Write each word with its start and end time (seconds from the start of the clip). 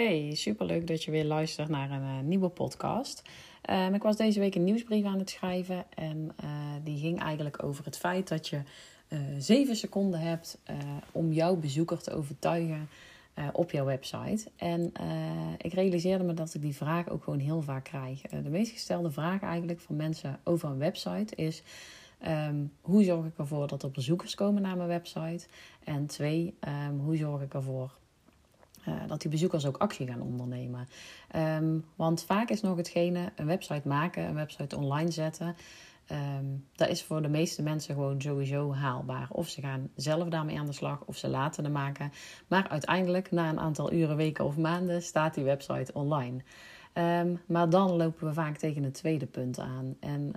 Hey, 0.00 0.34
superleuk 0.34 0.86
dat 0.86 1.04
je 1.04 1.10
weer 1.10 1.24
luistert 1.24 1.68
naar 1.68 1.90
een 1.90 2.02
uh, 2.02 2.20
nieuwe 2.20 2.48
podcast. 2.48 3.22
Um, 3.70 3.94
ik 3.94 4.02
was 4.02 4.16
deze 4.16 4.40
week 4.40 4.54
een 4.54 4.64
nieuwsbrief 4.64 5.04
aan 5.04 5.18
het 5.18 5.30
schrijven 5.30 5.84
en 5.94 6.32
uh, 6.44 6.50
die 6.84 6.98
ging 6.98 7.20
eigenlijk 7.20 7.62
over 7.62 7.84
het 7.84 7.98
feit 7.98 8.28
dat 8.28 8.48
je 8.48 8.60
uh, 9.08 9.18
zeven 9.38 9.76
seconden 9.76 10.20
hebt 10.20 10.58
om 11.12 11.32
jouw 11.32 11.56
bezoeker 11.56 12.02
te 12.02 12.12
overtuigen 12.12 12.88
op 13.52 13.70
jouw 13.70 13.84
website. 13.84 14.50
En 14.56 14.92
ik 15.58 15.72
realiseerde 15.72 16.24
me 16.24 16.34
dat 16.34 16.54
ik 16.54 16.62
die 16.62 16.76
vraag 16.76 17.08
ook 17.08 17.24
gewoon 17.24 17.38
heel 17.38 17.62
vaak 17.62 17.84
krijg. 17.84 18.20
de 18.20 18.50
meest 18.50 18.72
gestelde 18.72 19.10
vraag 19.10 19.42
eigenlijk 19.42 19.80
van 19.80 19.96
mensen 19.96 20.40
over 20.44 20.68
een 20.68 20.78
website 20.78 21.34
is... 21.34 21.62
Um, 22.48 22.72
hoe 22.80 23.04
zorg 23.04 23.26
ik 23.26 23.38
ervoor 23.38 23.66
dat 23.66 23.82
er 23.82 23.90
bezoekers 23.90 24.34
komen 24.34 24.62
naar 24.62 24.76
mijn 24.76 24.88
website? 24.88 25.46
En 25.84 26.06
twee, 26.06 26.54
um, 26.88 27.00
hoe 27.00 27.16
zorg 27.16 27.42
ik 27.42 27.54
ervoor 27.54 27.98
uh, 28.88 28.94
dat 29.06 29.20
die 29.20 29.30
bezoekers 29.30 29.66
ook 29.66 29.76
actie 29.76 30.06
gaan 30.06 30.22
ondernemen. 30.22 30.88
Um, 31.36 31.84
want 31.96 32.24
vaak 32.24 32.50
is 32.50 32.60
nog 32.60 32.76
hetgene 32.76 33.32
een 33.36 33.46
website 33.46 33.88
maken, 33.88 34.24
een 34.24 34.34
website 34.34 34.76
online 34.76 35.10
zetten. 35.10 35.56
Um, 36.12 36.64
dat 36.74 36.88
is 36.88 37.02
voor 37.02 37.22
de 37.22 37.28
meeste 37.28 37.62
mensen 37.62 37.94
gewoon 37.94 38.20
sowieso 38.20 38.74
haalbaar. 38.74 39.28
Of 39.30 39.48
ze 39.48 39.60
gaan 39.60 39.90
zelf 39.94 40.28
daarmee 40.28 40.58
aan 40.58 40.66
de 40.66 40.72
slag, 40.72 41.02
of 41.04 41.16
ze 41.16 41.28
laten 41.28 41.64
het 41.64 41.72
maken. 41.72 42.12
Maar 42.48 42.68
uiteindelijk, 42.68 43.30
na 43.30 43.48
een 43.48 43.60
aantal 43.60 43.92
uren, 43.92 44.16
weken 44.16 44.44
of 44.44 44.56
maanden, 44.56 45.02
staat 45.02 45.34
die 45.34 45.44
website 45.44 45.92
online. 45.92 46.42
Um, 46.94 47.40
maar 47.46 47.70
dan 47.70 47.90
lopen 47.90 48.26
we 48.26 48.32
vaak 48.32 48.56
tegen 48.56 48.82
het 48.82 48.94
tweede 48.94 49.26
punt 49.26 49.58
aan. 49.58 49.96
En 50.00 50.32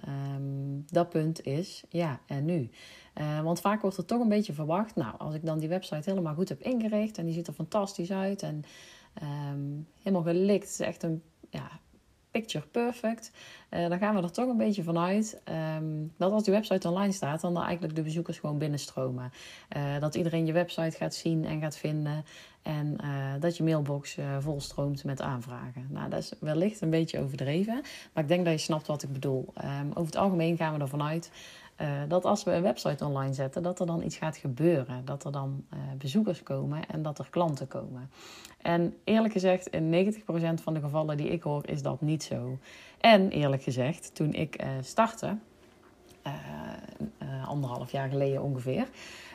dat 0.91 1.09
punt 1.09 1.45
is, 1.45 1.83
ja, 1.89 2.19
en 2.27 2.45
nu? 2.45 2.69
Uh, 3.17 3.41
want 3.41 3.59
vaak 3.59 3.81
wordt 3.81 3.97
er 3.97 4.05
toch 4.05 4.21
een 4.21 4.29
beetje 4.29 4.53
verwacht, 4.53 4.95
nou, 4.95 5.13
als 5.17 5.35
ik 5.35 5.45
dan 5.45 5.59
die 5.59 5.69
website 5.69 6.09
helemaal 6.09 6.33
goed 6.33 6.49
heb 6.49 6.61
ingericht 6.61 7.17
en 7.17 7.25
die 7.25 7.33
ziet 7.33 7.47
er 7.47 7.53
fantastisch 7.53 8.11
uit 8.11 8.41
en 8.41 8.63
um, 9.23 9.87
helemaal 9.97 10.33
gelikt, 10.33 10.63
het 10.63 10.71
is 10.71 10.79
echt 10.79 11.03
een 11.03 11.21
ja, 11.49 11.69
picture 12.31 12.65
perfect, 12.65 13.31
uh, 13.71 13.89
dan 13.89 13.97
gaan 13.97 14.15
we 14.15 14.21
er 14.21 14.31
toch 14.31 14.49
een 14.49 14.57
beetje 14.57 14.83
vanuit 14.83 15.41
um, 15.77 16.13
dat 16.17 16.31
als 16.31 16.43
die 16.43 16.53
website 16.53 16.87
online 16.87 17.11
staat, 17.11 17.41
dan, 17.41 17.61
eigenlijk 17.61 17.95
de 17.95 18.01
bezoekers 18.01 18.39
gewoon 18.39 18.57
binnenstromen. 18.57 19.31
Uh, 19.77 19.99
dat 19.99 20.15
iedereen 20.15 20.45
je 20.45 20.53
website 20.53 20.97
gaat 20.97 21.13
zien 21.13 21.45
en 21.45 21.61
gaat 21.61 21.77
vinden 21.77 22.25
en 22.61 22.97
dat 23.39 23.57
je 23.57 23.63
mailbox 23.63 24.17
volstroomt 24.39 25.03
met 25.03 25.21
aanvragen. 25.21 25.87
Nou, 25.89 26.09
dat 26.09 26.19
is 26.19 26.33
wellicht 26.39 26.81
een 26.81 26.89
beetje 26.89 27.19
overdreven, 27.19 27.81
maar 28.13 28.23
ik 28.23 28.29
denk 28.29 28.45
dat 28.45 28.53
je 28.53 28.59
snapt 28.59 28.87
wat 28.87 29.03
ik 29.03 29.13
bedoel. 29.13 29.53
Um, 29.63 29.89
over 29.89 30.05
het 30.05 30.15
algemeen 30.15 30.57
gaan 30.57 30.73
we 30.73 30.79
ervan 30.79 31.03
uit 31.03 31.31
uh, 31.81 31.87
dat 32.07 32.25
als 32.25 32.43
we 32.43 32.51
een 32.51 32.61
website 32.61 33.05
online 33.05 33.33
zetten, 33.33 33.63
dat 33.63 33.79
er 33.79 33.85
dan 33.85 34.03
iets 34.03 34.17
gaat 34.17 34.37
gebeuren. 34.37 35.05
Dat 35.05 35.23
er 35.25 35.31
dan 35.31 35.65
uh, 35.73 35.79
bezoekers 35.97 36.43
komen 36.43 36.87
en 36.87 37.01
dat 37.01 37.19
er 37.19 37.27
klanten 37.29 37.67
komen. 37.67 38.09
En 38.61 38.97
eerlijk 39.03 39.33
gezegd, 39.33 39.67
in 39.67 40.13
90% 40.13 40.23
van 40.61 40.73
de 40.73 40.79
gevallen 40.79 41.17
die 41.17 41.29
ik 41.29 41.43
hoor, 41.43 41.67
is 41.67 41.81
dat 41.81 42.01
niet 42.01 42.23
zo. 42.23 42.57
En 42.99 43.29
eerlijk 43.29 43.63
gezegd, 43.63 44.15
toen 44.15 44.33
ik 44.33 44.63
uh, 44.63 44.69
startte, 44.81 45.37
anderhalf 47.47 47.91
jaar 47.91 48.09
geleden 48.09 48.41
ongeveer. 48.41 48.87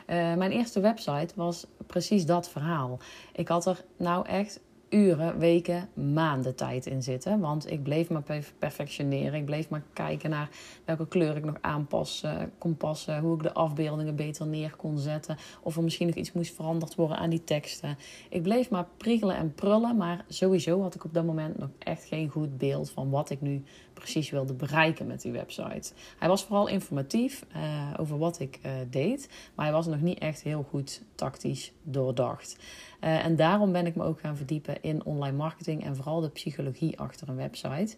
mijn 0.05 0.51
eerste 0.51 0.79
website 0.79 1.33
was 1.35 1.67
precies 1.87 2.25
dat 2.25 2.49
verhaal. 2.49 2.99
Ik 3.33 3.47
had 3.47 3.65
er 3.65 3.83
nou 3.97 4.27
echt 4.27 4.59
uren, 4.89 5.39
weken, 5.39 5.89
maanden 5.93 6.55
tijd 6.55 6.85
in 6.85 7.03
zitten. 7.03 7.39
Want 7.39 7.71
ik 7.71 7.83
bleef 7.83 8.09
maar 8.09 8.23
perfectioneren. 8.59 9.33
Ik 9.33 9.45
bleef 9.45 9.69
maar 9.69 9.83
kijken 9.93 10.29
naar 10.29 10.49
welke 10.85 11.07
kleur 11.07 11.35
ik 11.35 11.45
nog 11.45 11.57
aanpassen 11.61 12.51
kon 12.57 12.77
passen. 12.77 13.19
Hoe 13.19 13.35
ik 13.35 13.43
de 13.43 13.53
afbeeldingen 13.53 14.15
beter 14.15 14.47
neer 14.47 14.75
kon 14.75 14.97
zetten. 14.97 15.37
Of 15.61 15.75
er 15.75 15.83
misschien 15.83 16.07
nog 16.07 16.15
iets 16.15 16.31
moest 16.31 16.55
veranderd 16.55 16.95
worden 16.95 17.17
aan 17.17 17.29
die 17.29 17.43
teksten. 17.43 17.97
Ik 18.29 18.43
bleef 18.43 18.69
maar 18.69 18.87
priegelen 18.97 19.35
en 19.35 19.53
prullen. 19.53 19.97
Maar 19.97 20.25
sowieso 20.27 20.81
had 20.81 20.95
ik 20.95 21.03
op 21.03 21.13
dat 21.13 21.25
moment 21.25 21.57
nog 21.57 21.69
echt 21.79 22.03
geen 22.03 22.29
goed 22.29 22.57
beeld 22.57 22.89
van 22.89 23.09
wat 23.09 23.29
ik 23.29 23.41
nu 23.41 23.63
precies 23.93 24.29
wilde 24.29 24.53
bereiken 24.53 25.07
met 25.07 25.21
die 25.21 25.31
website. 25.31 25.93
Hij 26.17 26.27
was 26.27 26.43
vooral 26.43 26.67
informatief 26.67 27.45
uh, 27.55 27.93
over 27.97 28.17
wat 28.17 28.39
ik 28.39 28.59
uh, 28.65 28.71
deed. 28.89 29.29
Maar 29.55 29.65
hij 29.65 29.73
was 29.73 29.85
nog 29.85 30.01
niet 30.01 30.19
echt 30.19 30.41
heel 30.41 30.65
goed 30.69 31.01
tactisch 31.15 31.71
doordacht. 31.83 32.57
Uh, 33.03 33.25
en 33.25 33.35
daarom 33.35 33.71
ben 33.71 33.85
ik 33.85 33.95
me 33.95 34.03
ook 34.03 34.19
gaan 34.19 34.37
verdiepen 34.37 34.81
in 34.81 35.05
online 35.05 35.37
marketing 35.37 35.83
en 35.83 35.95
vooral 35.95 36.21
de 36.21 36.29
psychologie 36.29 36.99
achter 36.99 37.29
een 37.29 37.35
website. 37.35 37.95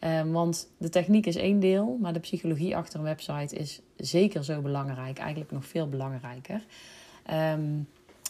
Uh, 0.00 0.20
want 0.22 0.70
de 0.78 0.88
techniek 0.88 1.26
is 1.26 1.36
één 1.36 1.60
deel, 1.60 1.98
maar 2.00 2.12
de 2.12 2.20
psychologie 2.20 2.76
achter 2.76 2.98
een 2.98 3.04
website 3.04 3.56
is 3.56 3.80
zeker 3.96 4.44
zo 4.44 4.60
belangrijk, 4.60 5.18
eigenlijk 5.18 5.50
nog 5.50 5.66
veel 5.66 5.88
belangrijker. 5.88 6.64
Um, 7.30 7.86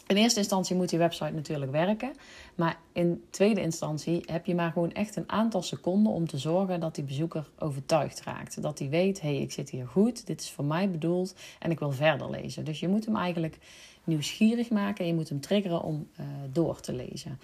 in 0.06 0.16
eerste 0.16 0.38
instantie 0.38 0.76
moet 0.76 0.88
die 0.88 0.98
website 0.98 1.32
natuurlijk 1.32 1.70
werken. 1.70 2.12
Maar 2.54 2.78
in 2.92 3.24
tweede 3.30 3.60
instantie 3.60 4.22
heb 4.26 4.46
je 4.46 4.54
maar 4.54 4.72
gewoon 4.72 4.92
echt 4.92 5.16
een 5.16 5.28
aantal 5.30 5.62
seconden 5.62 6.12
om 6.12 6.26
te 6.26 6.38
zorgen 6.38 6.80
dat 6.80 6.94
die 6.94 7.04
bezoeker 7.04 7.50
overtuigd 7.58 8.22
raakt. 8.22 8.62
Dat 8.62 8.78
hij 8.78 8.88
weet, 8.88 9.20
hé, 9.20 9.28
hey, 9.34 9.42
ik 9.42 9.52
zit 9.52 9.70
hier 9.70 9.86
goed, 9.86 10.26
dit 10.26 10.40
is 10.40 10.50
voor 10.50 10.64
mij 10.64 10.90
bedoeld 10.90 11.34
en 11.58 11.70
ik 11.70 11.78
wil 11.78 11.90
verder 11.90 12.30
lezen. 12.30 12.64
Dus 12.64 12.80
je 12.80 12.88
moet 12.88 13.04
hem 13.04 13.16
eigenlijk 13.16 13.58
nieuwsgierig 14.04 14.70
maken 14.70 15.00
en 15.00 15.06
je 15.06 15.14
moet 15.14 15.28
hem 15.28 15.40
triggeren 15.40 15.82
om 15.82 16.08
uh, 16.20 16.26
door 16.52 16.80
te 16.80 16.92
lezen. 16.92 17.38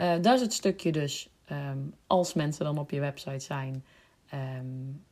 Uh, 0.00 0.14
dat 0.20 0.34
is 0.34 0.40
het 0.40 0.52
stukje 0.52 0.92
dus, 0.92 1.28
um, 1.50 1.94
als 2.06 2.34
mensen 2.34 2.64
dan 2.64 2.78
op 2.78 2.90
je 2.90 3.00
website 3.00 3.44
zijn, 3.44 3.84
um, 4.34 5.02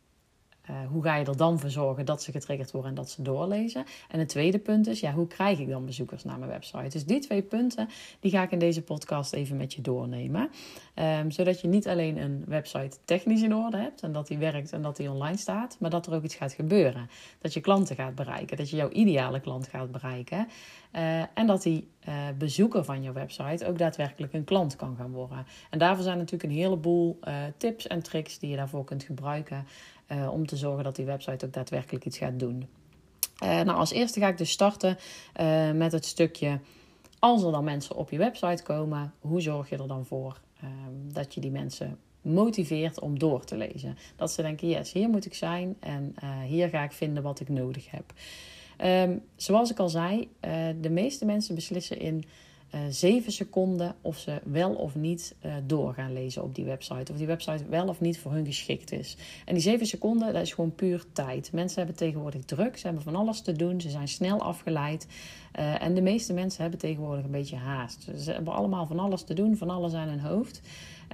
uh, 0.71 0.77
hoe 0.91 1.03
ga 1.03 1.17
je 1.17 1.25
er 1.25 1.37
dan 1.37 1.59
voor 1.59 1.71
zorgen 1.71 2.05
dat 2.05 2.23
ze 2.23 2.33
getriggerd 2.33 2.71
worden 2.71 2.91
en 2.91 2.97
dat 2.97 3.11
ze 3.11 3.23
doorlezen? 3.23 3.85
En 4.09 4.19
het 4.19 4.29
tweede 4.29 4.59
punt 4.59 4.87
is, 4.87 5.01
ja, 5.01 5.13
hoe 5.13 5.27
krijg 5.27 5.59
ik 5.59 5.69
dan 5.69 5.85
bezoekers 5.85 6.25
naar 6.25 6.39
mijn 6.39 6.51
website? 6.51 6.89
Dus 6.89 7.05
die 7.05 7.19
twee 7.19 7.43
punten, 7.43 7.89
die 8.21 8.31
ga 8.31 8.43
ik 8.43 8.51
in 8.51 8.59
deze 8.59 8.83
podcast 8.83 9.33
even 9.33 9.57
met 9.57 9.75
je 9.75 9.81
doornemen. 9.81 10.51
Um, 10.95 11.31
zodat 11.31 11.61
je 11.61 11.69
niet 11.69 11.89
alleen 11.89 12.17
een 12.17 12.45
website 12.47 12.97
technisch 13.05 13.43
in 13.43 13.55
orde 13.55 13.77
hebt 13.77 14.03
en 14.03 14.13
dat 14.13 14.27
die 14.27 14.39
werkt 14.39 14.73
en 14.73 14.83
dat 14.83 14.97
die 14.97 15.11
online 15.11 15.37
staat, 15.37 15.77
maar 15.81 15.91
dat 15.91 16.07
er 16.07 16.15
ook 16.15 16.23
iets 16.23 16.35
gaat 16.35 16.53
gebeuren. 16.53 17.11
Dat 17.41 17.53
je 17.53 17.61
klanten 17.61 17.97
gaat 17.97 18.15
bereiken, 18.15 18.57
dat 18.57 18.71
je 18.71 18.77
jouw 18.77 18.91
ideale 18.91 19.41
klant 19.41 19.69
gaat 19.69 19.91
bereiken. 19.91 20.49
Uh, 20.97 21.21
en 21.21 21.47
dat 21.47 21.63
die 21.63 21.89
uh, 22.09 22.15
bezoeker 22.39 22.85
van 22.85 23.03
je 23.03 23.13
website 23.13 23.67
ook 23.67 23.79
daadwerkelijk 23.79 24.33
een 24.33 24.45
klant 24.45 24.77
kan 24.77 24.97
gaan 24.97 25.11
worden. 25.11 25.47
En 25.71 25.79
daarvoor 25.79 26.05
zijn 26.05 26.19
natuurlijk 26.19 26.51
een 26.51 26.59
heleboel 26.59 27.19
tips 27.57 27.87
en 27.87 28.03
tricks 28.03 28.39
die 28.39 28.51
je 28.51 28.57
daarvoor 28.57 28.85
kunt 28.85 29.03
gebruiken. 29.03 29.67
Uh, 30.13 30.33
om 30.33 30.47
te 30.47 30.57
zorgen 30.57 30.85
dat 30.85 30.97
die 30.97 31.05
website 31.05 31.47
ook 31.47 31.53
daadwerkelijk 31.53 32.05
iets 32.05 32.19
gaat 32.19 32.39
doen. 32.39 32.67
Uh, 33.43 33.49
nou, 33.49 33.79
als 33.79 33.93
eerste 33.93 34.21
ga 34.21 34.29
ik 34.29 34.39
dus 34.39 34.51
starten 34.51 34.99
uh, 35.41 35.71
met 35.71 35.93
het 35.93 36.05
stukje. 36.05 36.61
Als 37.19 37.43
er 37.43 37.53
dan 37.53 37.65
mensen 37.65 37.97
op 37.97 38.11
je 38.11 38.19
website 38.19 38.63
komen, 38.63 39.15
hoe 39.21 39.41
zorg 39.41 39.69
je 39.69 39.77
er 39.77 39.89
dan 39.89 40.07
voor 40.07 40.41
ehm, 40.61 41.13
dat 41.13 41.35
je 41.35 41.41
die 41.41 41.51
mensen 41.51 41.99
motiveert 42.21 43.01
om 43.01 43.19
door 43.19 43.45
te 43.45 43.57
lezen? 43.57 43.97
Dat 44.17 44.33
ze 44.33 44.43
denken: 44.43 44.69
yes, 44.69 44.93
hier 44.93 45.09
moet 45.09 45.27
ik 45.27 45.35
zijn 45.35 45.77
en 45.81 46.15
hier 46.47 46.69
ga 46.69 46.83
ik 46.83 46.93
vinden 46.93 47.23
wat 47.23 47.41
ik 47.41 47.49
nodig 47.49 47.91
heb. 47.91 48.13
Um, 48.85 49.23
zoals 49.37 49.71
ik 49.71 49.79
al 49.79 49.89
zei, 49.89 50.29
de 50.81 50.91
meeste 50.91 51.25
mensen 51.25 51.55
beslissen 51.55 51.99
in 51.99 52.25
zeven 52.89 53.33
seconden 53.33 53.95
of 54.01 54.19
ze 54.19 54.41
wel 54.45 54.75
of 54.75 54.95
niet 54.95 55.35
uh, 55.45 55.55
door 55.67 55.95
gaan 55.95 56.13
lezen 56.13 56.43
op 56.43 56.55
die 56.55 56.65
website. 56.65 57.13
Of 57.13 57.19
die 57.19 57.27
website 57.27 57.65
wel 57.69 57.89
of 57.89 58.01
niet 58.01 58.19
voor 58.19 58.33
hun 58.33 58.47
geschikt 58.47 58.93
is. 58.93 59.17
En 59.45 59.55
die 59.55 59.63
zeven 59.63 59.87
seconden, 59.87 60.33
dat 60.33 60.43
is 60.43 60.53
gewoon 60.53 60.75
puur 60.75 61.05
tijd. 61.13 61.53
Mensen 61.53 61.79
hebben 61.79 61.97
tegenwoordig 61.97 62.45
druk, 62.45 62.77
ze 62.77 62.87
hebben 62.87 63.03
van 63.03 63.17
alles 63.17 63.41
te 63.41 63.53
doen, 63.53 63.81
ze 63.81 63.91
zijn 63.91 64.09
snel 64.09 64.41
afgeleid. 64.41 65.07
Uh, 65.59 65.83
en 65.83 65.95
de 65.95 66.03
meeste 66.03 66.33
mensen 66.33 66.63
hebben 66.63 66.81
tegenwoordig 66.81 67.25
een 67.25 67.31
beetje 67.31 67.57
haast. 67.57 68.09
Ze 68.17 68.33
hebben 68.33 68.55
allemaal 68.55 68.87
van 68.87 68.99
alles 68.99 69.23
te 69.23 69.35
doen, 69.35 69.57
van 69.57 69.71
alles 69.71 69.93
aan 69.93 70.09
hun 70.09 70.21
hoofd. 70.21 70.61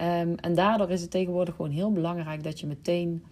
Um, 0.03 0.35
en 0.35 0.55
daardoor 0.55 0.91
is 0.91 1.01
het 1.01 1.11
tegenwoordig 1.11 1.55
gewoon 1.55 1.71
heel 1.71 1.93
belangrijk 1.93 2.43
dat 2.43 2.61
je 2.61 2.67
meteen 2.67 3.25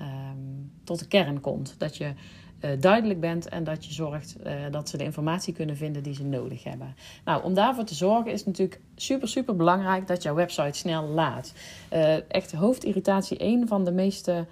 um, 0.00 0.72
tot 0.84 0.98
de 0.98 1.06
kern 1.06 1.40
komt. 1.40 1.74
Dat 1.78 1.96
je 1.96 2.12
uh, 2.60 2.70
duidelijk 2.80 3.20
bent 3.20 3.48
en 3.48 3.64
dat 3.64 3.84
je 3.84 3.92
zorgt 3.92 4.36
uh, 4.46 4.52
dat 4.70 4.88
ze 4.88 4.96
de 4.96 5.04
informatie 5.04 5.54
kunnen 5.54 5.76
vinden 5.76 6.02
die 6.02 6.14
ze 6.14 6.24
nodig 6.24 6.64
hebben. 6.64 6.94
Nou, 7.24 7.44
om 7.44 7.54
daarvoor 7.54 7.84
te 7.84 7.94
zorgen 7.94 8.32
is 8.32 8.46
natuurlijk 8.46 8.80
super, 8.94 9.28
super 9.28 9.56
belangrijk 9.56 10.06
dat 10.06 10.22
jouw 10.22 10.34
website 10.34 10.78
snel 10.78 11.06
laat. 11.06 11.52
Uh, 11.92 12.30
echt 12.30 12.52
hoofdirritatie, 12.52 13.38
één 13.38 13.68
van 13.68 13.84
de 13.84 13.92
meeste 13.92 14.46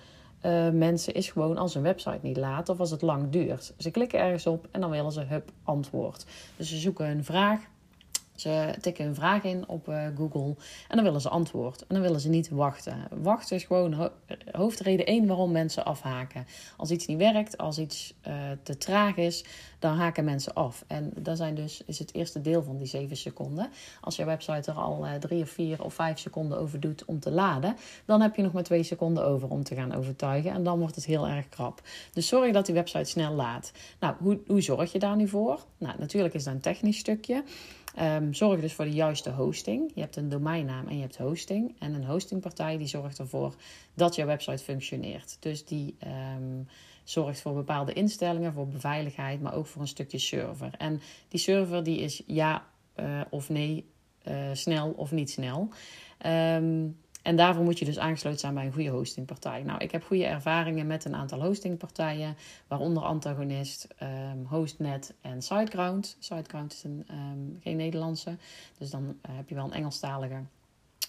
mensen 0.73 1.15
is 1.15 1.31
gewoon 1.31 1.57
als 1.57 1.75
een 1.75 1.83
website 1.83 2.19
niet 2.23 2.37
laat 2.37 2.69
of 2.69 2.81
als 2.81 2.91
het 2.91 3.03
lang 3.03 3.31
duurt. 3.31 3.75
Ze 3.79 3.91
klikken 3.91 4.19
ergens 4.19 4.47
op 4.47 4.69
en 4.71 4.81
dan 4.81 4.91
willen 4.91 5.13
ze 5.13 5.21
hup 5.21 5.51
antwoord. 5.63 6.27
Dus 6.57 6.69
ze 6.69 6.77
zoeken 6.77 7.07
een 7.07 7.25
vraag 7.25 7.61
ze 8.41 8.75
tikken 8.81 9.07
een 9.07 9.15
vraag 9.15 9.45
in 9.45 9.69
op 9.69 9.89
uh, 9.89 10.07
Google 10.17 10.55
en 10.89 10.97
dan 10.97 11.05
willen 11.05 11.21
ze 11.21 11.29
antwoord. 11.29 11.81
En 11.81 11.95
dan 11.95 12.01
willen 12.01 12.21
ze 12.21 12.29
niet 12.29 12.49
wachten. 12.49 13.09
Wachten 13.11 13.57
is 13.57 13.65
gewoon 13.65 13.93
ho 13.93 14.11
hoofdreden 14.51 15.07
één 15.07 15.27
waarom 15.27 15.53
mensen 15.53 15.85
afhaken. 15.85 16.47
Als 16.77 16.91
iets 16.91 17.07
niet 17.07 17.19
werkt, 17.19 17.59
als 17.59 17.79
iets 17.79 18.15
uh, 18.29 18.35
te 18.63 18.79
traag 18.79 19.17
is, 19.17 19.45
dan 19.79 19.97
haken 19.97 20.25
mensen 20.25 20.55
af. 20.55 20.85
En 20.87 21.13
dat 21.17 21.37
zijn 21.37 21.55
dus, 21.55 21.83
is 21.87 21.99
het 21.99 22.15
eerste 22.15 22.41
deel 22.41 22.63
van 22.63 22.77
die 22.77 22.87
zeven 22.87 23.17
seconden. 23.17 23.71
Als 24.01 24.17
je 24.17 24.25
website 24.25 24.71
er 24.71 24.77
al 24.77 25.07
uh, 25.07 25.15
drie 25.15 25.43
of 25.43 25.51
vier 25.51 25.85
of 25.85 25.95
vijf 25.95 26.19
seconden 26.19 26.59
over 26.59 26.81
doet 26.81 27.05
om 27.05 27.21
te 27.21 27.31
laden, 27.31 27.77
dan 28.05 28.21
heb 28.21 28.37
je 28.37 28.43
nog 28.43 28.53
maar 28.53 28.63
twee 28.63 28.83
seconden 28.83 29.25
over 29.25 29.49
om 29.49 29.63
te 29.63 29.75
gaan 29.75 29.95
overtuigen. 29.95 30.51
En 30.51 30.63
dan 30.63 30.79
wordt 30.79 30.95
het 30.95 31.05
heel 31.05 31.29
erg 31.29 31.49
krap. 31.49 31.83
Dus 32.13 32.29
zorg 32.29 32.53
dat 32.53 32.67
die 32.67 32.75
website 32.75 33.11
snel 33.11 33.33
laat. 33.33 33.73
Nou, 34.01 34.15
hoe, 34.19 34.41
hoe 34.47 34.61
zorg 34.61 34.93
je 34.93 34.99
daar 34.99 35.17
nu 35.17 35.29
voor? 35.29 35.65
Nou, 35.79 35.99
natuurlijk 35.99 36.35
is 36.35 36.45
dat 36.45 36.55
een 36.55 36.61
technisch 36.61 36.99
stukje. 36.99 37.45
Um, 38.01 38.35
zorg 38.35 38.61
dus 38.61 38.73
voor 38.73 38.85
de 38.85 38.91
juiste 38.91 39.31
hosting. 39.31 39.91
Je 39.95 40.01
hebt 40.01 40.17
een 40.17 40.29
domeinnaam 40.29 40.89
en 40.89 40.95
je 40.95 41.01
hebt 41.01 41.17
hosting. 41.17 41.75
En 41.79 41.95
een 41.95 42.05
hostingpartij 42.05 42.79
die 42.79 42.87
zorgt 42.87 43.19
ervoor 43.19 43.55
dat 43.95 44.15
jouw 44.15 44.27
website 44.27 44.65
functioneert. 44.65 45.37
Dus 45.41 45.65
die 45.65 45.97
um, 46.37 46.69
zorgt 47.05 47.41
voor 47.41 47.55
bepaalde 47.55 47.93
instellingen, 47.93 48.53
voor 48.53 48.69
beveiligheid, 48.69 49.41
maar 49.41 49.55
ook 49.55 49.67
voor 49.67 49.81
een 49.83 49.89
stukje 49.89 50.19
server. 50.19 50.75
En 50.79 51.01
die 51.29 51.41
server 51.41 51.83
die 51.85 51.99
is 51.99 52.23
ja 52.27 52.67
uh, 52.97 53.21
of 53.31 53.49
nee, 53.49 53.85
uh, 54.29 54.35
snel 54.53 54.91
of 54.91 55.11
niet 55.11 55.31
snel. 55.31 55.69
Um, 56.27 56.99
en 57.23 57.37
daarvoor 57.37 57.65
moet 57.65 57.79
je 57.79 57.85
dus 57.85 57.99
aangesloten 57.99 58.39
zijn 58.39 58.55
bij 58.55 58.67
een 58.67 58.73
goede 58.73 58.91
hostingpartij. 58.91 59.63
Nou, 59.63 59.79
ik 59.81 59.91
heb 59.91 60.05
goede 60.05 60.25
ervaringen 60.25 60.87
met 60.87 61.05
een 61.05 61.15
aantal 61.15 61.43
hostingpartijen, 61.43 62.37
waaronder 62.67 63.03
Antagonist, 63.03 63.89
um, 64.03 64.45
Hostnet 64.47 65.15
en 65.21 65.43
SiteGround. 65.43 66.17
SiteGround 66.19 66.73
is 66.73 66.85
een, 66.85 67.07
um, 67.11 67.59
geen 67.63 67.77
Nederlandse, 67.77 68.37
dus 68.79 68.91
dan 68.91 69.03
uh, 69.03 69.37
heb 69.37 69.49
je 69.49 69.55
wel 69.55 69.65
een 69.65 69.73
Engelstalige 69.73 70.43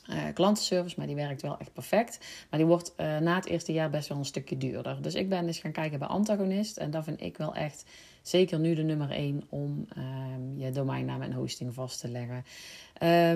uh, 0.10 0.24
klantenservice, 0.34 0.96
maar 0.98 1.08
die 1.08 1.16
werkt 1.16 1.42
wel 1.42 1.58
echt 1.58 1.74
perfect. 1.74 2.20
Maar 2.50 2.60
die 2.60 2.68
wordt 2.68 2.94
uh, 2.98 3.18
na 3.18 3.36
het 3.36 3.46
eerste 3.46 3.74
jaar 3.74 3.90
best 3.90 4.10
wel 4.10 4.18
een 4.18 4.26
stukje 4.26 4.58
duurder. 4.58 5.02
Dus 5.02 5.16
ik 5.16 5.30
ben 5.30 5.48
eens 5.48 5.60
gaan 5.60 5.72
kijken 5.72 6.00
bij 6.00 6.08
Antagonist 6.08 6.78
en 6.78 6.92
dat 6.92 7.04
vind 7.04 7.22
ik 7.22 7.38
wel 7.38 7.56
echt 7.56 7.86
zeker 8.22 8.60
nu 8.60 8.74
de 8.74 8.84
nummer 8.84 9.12
1 9.12 9.44
om 9.50 9.88
um, 9.98 10.58
je 10.58 10.72
domeinnaam 10.72 11.22
en 11.22 11.34
hosting 11.34 11.74
vast 11.74 12.00
te 12.00 12.08
leggen. 12.08 12.44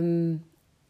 Um, 0.01 0.45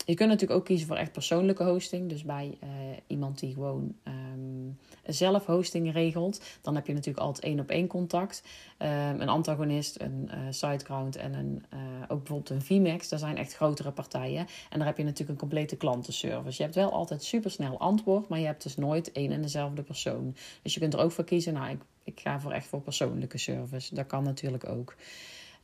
je 0.05 0.13
kunt 0.13 0.29
natuurlijk 0.29 0.59
ook 0.59 0.65
kiezen 0.65 0.87
voor 0.87 0.95
echt 0.95 1.11
persoonlijke 1.11 1.63
hosting. 1.63 2.09
Dus 2.09 2.23
bij 2.23 2.57
uh, 2.63 2.69
iemand 3.07 3.39
die 3.39 3.53
gewoon 3.53 3.95
um, 4.03 4.77
zelf 5.05 5.45
hosting 5.45 5.91
regelt. 5.91 6.41
Dan 6.61 6.75
heb 6.75 6.87
je 6.87 6.93
natuurlijk 6.93 7.25
altijd 7.25 7.45
één 7.45 7.59
op 7.59 7.69
één 7.69 7.87
contact. 7.87 8.43
Um, 8.79 8.89
een 8.89 9.29
antagonist, 9.29 10.01
een 10.01 10.29
uh, 10.31 10.37
SiteGround 10.49 11.15
en 11.15 11.33
een, 11.33 11.65
uh, 11.73 11.79
ook 12.07 12.17
bijvoorbeeld 12.17 12.49
een 12.49 12.61
VMAX. 12.61 13.09
Dat 13.09 13.19
zijn 13.19 13.37
echt 13.37 13.53
grotere 13.53 13.91
partijen. 13.91 14.47
En 14.69 14.77
daar 14.77 14.87
heb 14.87 14.97
je 14.97 15.03
natuurlijk 15.03 15.31
een 15.31 15.47
complete 15.47 15.75
klantenservice. 15.75 16.57
Je 16.57 16.63
hebt 16.63 16.75
wel 16.75 16.91
altijd 16.91 17.23
supersnel 17.23 17.79
antwoord. 17.79 18.27
Maar 18.27 18.39
je 18.39 18.45
hebt 18.45 18.63
dus 18.63 18.75
nooit 18.75 19.11
één 19.11 19.31
en 19.31 19.41
dezelfde 19.41 19.83
persoon. 19.83 20.35
Dus 20.61 20.73
je 20.73 20.79
kunt 20.79 20.93
er 20.93 20.99
ook 20.99 21.11
voor 21.11 21.23
kiezen. 21.23 21.53
Nou, 21.53 21.69
ik, 21.71 21.81
ik 22.03 22.19
ga 22.19 22.39
voor 22.39 22.51
echt 22.51 22.67
voor 22.67 22.81
persoonlijke 22.81 23.37
service. 23.37 23.95
Dat 23.95 24.07
kan 24.07 24.23
natuurlijk 24.23 24.69
ook. 24.69 24.95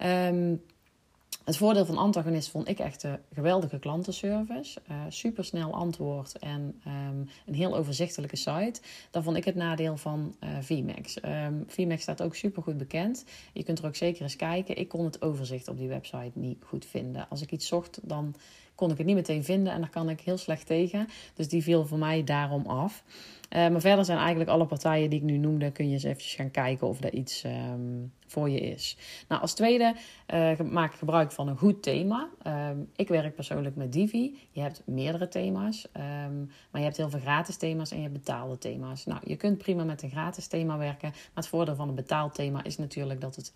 Um, 0.02 0.62
het 1.44 1.58
voordeel 1.58 1.86
van 1.86 1.98
Antagonist 1.98 2.50
vond 2.50 2.68
ik 2.68 2.80
echt 2.80 3.04
een 3.04 3.20
geweldige 3.34 3.80
klantenservice. 3.80 4.82
Uh, 4.90 4.96
super 5.10 5.46
snel 5.46 5.74
antwoord 5.74 6.38
en 6.38 6.82
um, 6.88 7.30
een 7.46 7.54
heel 7.54 7.76
overzichtelijke 7.76 8.36
site. 8.36 8.82
Dan 9.12 9.24
vond 9.24 9.38
ik 9.38 9.46
het 9.46 9.56
nadeel 9.56 9.98
van 9.98 10.36
uh, 10.44 10.50
VMAX. 10.62 11.24
Um, 11.24 11.64
VMAX 11.68 12.02
staat 12.02 12.22
ook 12.22 12.36
super 12.36 12.64
goed 12.64 12.78
bekend. 12.78 13.26
Je 13.54 13.64
kunt 13.64 13.80
er 13.80 13.86
ook 13.86 13.96
zeker 13.96 14.22
eens 14.22 14.36
kijken. 14.36 14.78
Ik 14.78 14.88
kon 14.88 15.06
het 15.06 15.22
overzicht 15.22 15.68
op 15.68 15.78
die 15.78 15.88
website 15.88 16.32
niet 16.34 16.64
goed 16.66 16.86
vinden. 16.86 17.30
Als 17.30 17.42
ik 17.42 17.52
iets 17.52 17.68
zocht, 17.68 18.00
dan 18.04 18.36
kon 18.80 18.92
ik 18.92 18.98
het 18.98 19.06
niet 19.06 19.16
meteen 19.16 19.44
vinden 19.44 19.74
en 19.74 19.80
daar 19.80 19.90
kan 19.90 20.10
ik 20.10 20.22
heel 20.22 20.38
slecht 20.38 20.66
tegen. 20.66 21.08
Dus 21.34 21.48
die 21.48 21.64
viel 21.64 21.86
voor 21.86 21.98
mij 21.98 22.24
daarom 22.24 22.66
af. 22.66 23.04
Uh, 23.04 23.70
maar 23.70 23.82
verder 23.82 24.06
zijn 24.06 24.18
eigenlijk 24.18 24.50
alle 24.50 24.66
partijen 24.66 25.10
die 25.10 25.20
ik 25.20 25.26
nu 25.26 25.38
noemde, 25.38 25.72
kun 25.72 25.88
je 25.88 25.94
eens 25.94 26.04
even 26.04 26.22
gaan 26.22 26.52
kijken 26.52 26.88
of 26.88 27.04
er 27.04 27.14
iets 27.14 27.44
um, 27.44 28.12
voor 28.28 28.50
je 28.50 28.60
is. 28.60 28.98
Nou, 29.28 29.42
als 29.42 29.54
tweede 29.54 29.96
uh, 30.34 30.60
maak 30.60 30.94
ik 30.94 31.00
gebruik 31.00 31.32
van 31.32 31.48
een 31.48 31.58
goed 31.58 31.84
thema. 31.84 32.30
Um, 32.48 32.90
ik 32.96 33.08
werk 33.08 33.36
persoonlijk 33.36 33.76
met 33.76 33.94
Divi. 33.94 34.40
Je 34.52 34.62
hebt 34.62 34.82
meerdere 34.86 35.28
thema's, 35.28 35.88
um, 35.98 36.52
maar 36.72 36.82
je 36.82 36.88
hebt 36.88 36.98
heel 36.98 37.10
veel 37.10 37.20
gratis 37.20 37.58
thema's 37.58 37.92
en 37.92 37.98
je 37.98 38.04
hebt 38.04 38.14
betaalde 38.14 38.58
thema's. 38.58 39.06
Nou, 39.06 39.22
je 39.24 39.36
kunt 39.36 39.58
prima 39.58 39.84
met 39.84 40.02
een 40.02 40.10
gratis 40.10 40.48
thema 40.48 40.78
werken, 40.78 41.10
maar 41.10 41.44
het 41.44 41.48
voordeel 41.48 41.76
van 41.76 41.90
een 41.90 41.96
betaald 41.96 42.34
thema 42.36 42.64
is 42.64 42.78
natuurlijk 42.78 43.22
dat 43.22 43.36
het 43.36 43.54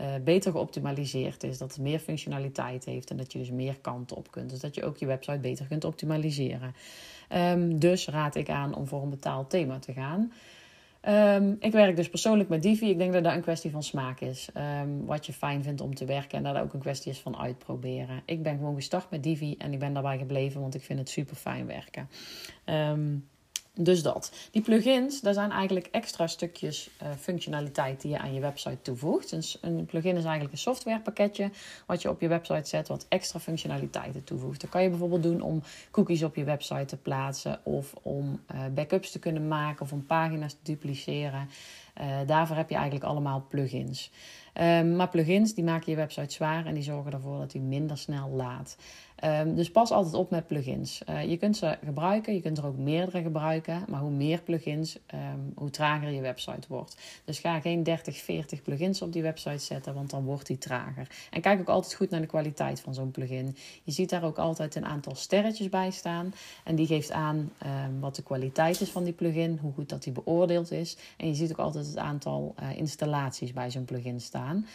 uh, 0.00 0.06
beter 0.24 0.52
geoptimaliseerd 0.52 1.42
is, 1.42 1.58
dat 1.58 1.72
het 1.72 1.80
meer 1.80 1.98
functionaliteit 1.98 2.84
heeft 2.84 3.10
en 3.10 3.16
dat 3.16 3.32
je 3.32 3.38
dus 3.38 3.50
meer 3.50 3.78
kanten 3.80 4.16
op 4.16 4.30
kunt. 4.30 4.50
Dus 4.50 4.60
dat 4.60 4.74
je 4.74 4.84
ook 4.84 4.96
je 4.96 5.06
website 5.06 5.38
beter 5.38 5.66
kunt 5.66 5.84
optimaliseren. 5.84 6.74
Um, 7.32 7.78
dus 7.78 8.08
raad 8.08 8.34
ik 8.34 8.48
aan 8.48 8.74
om 8.74 8.86
voor 8.86 9.02
een 9.02 9.10
betaald 9.10 9.50
thema 9.50 9.78
te 9.78 9.92
gaan. 9.92 10.32
Um, 11.42 11.56
ik 11.60 11.72
werk 11.72 11.96
dus 11.96 12.08
persoonlijk 12.08 12.48
met 12.48 12.62
Divi. 12.62 12.90
Ik 12.90 12.98
denk 12.98 13.12
dat 13.12 13.24
dat 13.24 13.34
een 13.34 13.42
kwestie 13.42 13.70
van 13.70 13.82
smaak 13.82 14.20
is. 14.20 14.48
Um, 14.82 15.06
wat 15.06 15.26
je 15.26 15.32
fijn 15.32 15.62
vindt 15.62 15.80
om 15.80 15.94
te 15.94 16.04
werken. 16.04 16.38
En 16.38 16.44
dat 16.44 16.54
dat 16.54 16.62
ook 16.62 16.72
een 16.72 16.80
kwestie 16.80 17.12
is 17.12 17.18
van 17.18 17.36
uitproberen. 17.36 18.22
Ik 18.24 18.42
ben 18.42 18.56
gewoon 18.56 18.74
gestart 18.74 19.10
met 19.10 19.22
Divi 19.22 19.54
en 19.58 19.72
ik 19.72 19.78
ben 19.78 19.92
daarbij 19.92 20.18
gebleven, 20.18 20.60
want 20.60 20.74
ik 20.74 20.82
vind 20.82 20.98
het 20.98 21.08
super 21.08 21.36
fijn 21.36 21.66
werken. 21.66 22.08
Um, 22.64 23.28
dus 23.74 24.02
dat. 24.02 24.32
Die 24.50 24.62
plugins, 24.62 25.20
daar 25.20 25.34
zijn 25.34 25.50
eigenlijk 25.50 25.88
extra 25.90 26.26
stukjes 26.26 26.90
uh, 27.02 27.08
functionaliteit 27.18 28.00
die 28.00 28.10
je 28.10 28.18
aan 28.18 28.34
je 28.34 28.40
website 28.40 28.82
toevoegt. 28.82 29.30
Dus 29.30 29.58
een 29.60 29.86
plugin 29.86 30.16
is 30.16 30.24
eigenlijk 30.24 30.52
een 30.52 30.58
softwarepakketje 30.58 31.50
wat 31.86 32.02
je 32.02 32.10
op 32.10 32.20
je 32.20 32.28
website 32.28 32.68
zet, 32.68 32.88
wat 32.88 33.06
extra 33.08 33.38
functionaliteiten 33.38 34.24
toevoegt. 34.24 34.60
Dat 34.60 34.70
kan 34.70 34.82
je 34.82 34.88
bijvoorbeeld 34.88 35.22
doen 35.22 35.40
om 35.40 35.62
cookies 35.90 36.22
op 36.22 36.36
je 36.36 36.44
website 36.44 36.84
te 36.84 36.96
plaatsen, 36.96 37.60
of 37.62 37.94
om 38.02 38.40
uh, 38.54 38.60
backups 38.74 39.10
te 39.10 39.18
kunnen 39.18 39.48
maken, 39.48 39.82
of 39.82 39.92
om 39.92 40.06
pagina's 40.06 40.52
te 40.52 40.58
dupliceren. 40.62 41.48
Uh, 42.00 42.06
daarvoor 42.26 42.56
heb 42.56 42.68
je 42.68 42.74
eigenlijk 42.74 43.04
allemaal 43.04 43.46
plugins. 43.48 44.10
Um, 44.60 44.96
maar 44.96 45.08
plugins 45.08 45.54
die 45.54 45.64
maken 45.64 45.90
je 45.90 45.96
website 45.96 46.34
zwaar 46.34 46.66
en 46.66 46.74
die 46.74 46.82
zorgen 46.82 47.12
ervoor 47.12 47.38
dat 47.38 47.52
hij 47.52 47.60
minder 47.60 47.98
snel 47.98 48.28
laat. 48.28 48.76
Um, 49.26 49.54
dus 49.54 49.70
pas 49.70 49.90
altijd 49.90 50.14
op 50.14 50.30
met 50.30 50.46
plugins. 50.46 51.02
Uh, 51.08 51.24
je 51.24 51.36
kunt 51.36 51.56
ze 51.56 51.78
gebruiken, 51.84 52.34
je 52.34 52.40
kunt 52.40 52.58
er 52.58 52.66
ook 52.66 52.76
meerdere 52.76 53.22
gebruiken. 53.22 53.84
Maar 53.88 54.00
hoe 54.00 54.10
meer 54.10 54.40
plugins, 54.42 54.98
um, 55.14 55.52
hoe 55.54 55.70
trager 55.70 56.10
je 56.10 56.20
website 56.20 56.68
wordt. 56.68 56.96
Dus 57.24 57.38
ga 57.38 57.60
geen 57.60 57.82
30, 57.82 58.16
40 58.16 58.62
plugins 58.62 59.02
op 59.02 59.12
die 59.12 59.22
website 59.22 59.58
zetten, 59.58 59.94
want 59.94 60.10
dan 60.10 60.24
wordt 60.24 60.46
die 60.46 60.58
trager. 60.58 61.08
En 61.30 61.40
kijk 61.40 61.60
ook 61.60 61.68
altijd 61.68 61.94
goed 61.94 62.10
naar 62.10 62.20
de 62.20 62.26
kwaliteit 62.26 62.80
van 62.80 62.94
zo'n 62.94 63.10
plugin. 63.10 63.56
Je 63.82 63.92
ziet 63.92 64.10
daar 64.10 64.24
ook 64.24 64.38
altijd 64.38 64.74
een 64.74 64.84
aantal 64.84 65.14
sterretjes 65.14 65.68
bij 65.68 65.90
staan. 65.90 66.34
En 66.64 66.74
die 66.74 66.86
geeft 66.86 67.12
aan 67.12 67.36
um, 67.36 68.00
wat 68.00 68.16
de 68.16 68.22
kwaliteit 68.22 68.80
is 68.80 68.90
van 68.90 69.04
die 69.04 69.12
plugin, 69.12 69.58
hoe 69.62 69.72
goed 69.72 69.88
dat 69.88 70.02
die 70.02 70.12
beoordeeld 70.12 70.70
is. 70.70 70.96
En 71.16 71.28
je 71.28 71.34
ziet 71.34 71.50
ook 71.50 71.58
altijd 71.58 71.86
het 71.86 71.98
aantal 71.98 72.54
uh, 72.60 72.76
installaties 72.76 73.52
bij 73.52 73.70
zo'n 73.70 73.84
plugin 73.84 74.20
staan. 74.20 74.66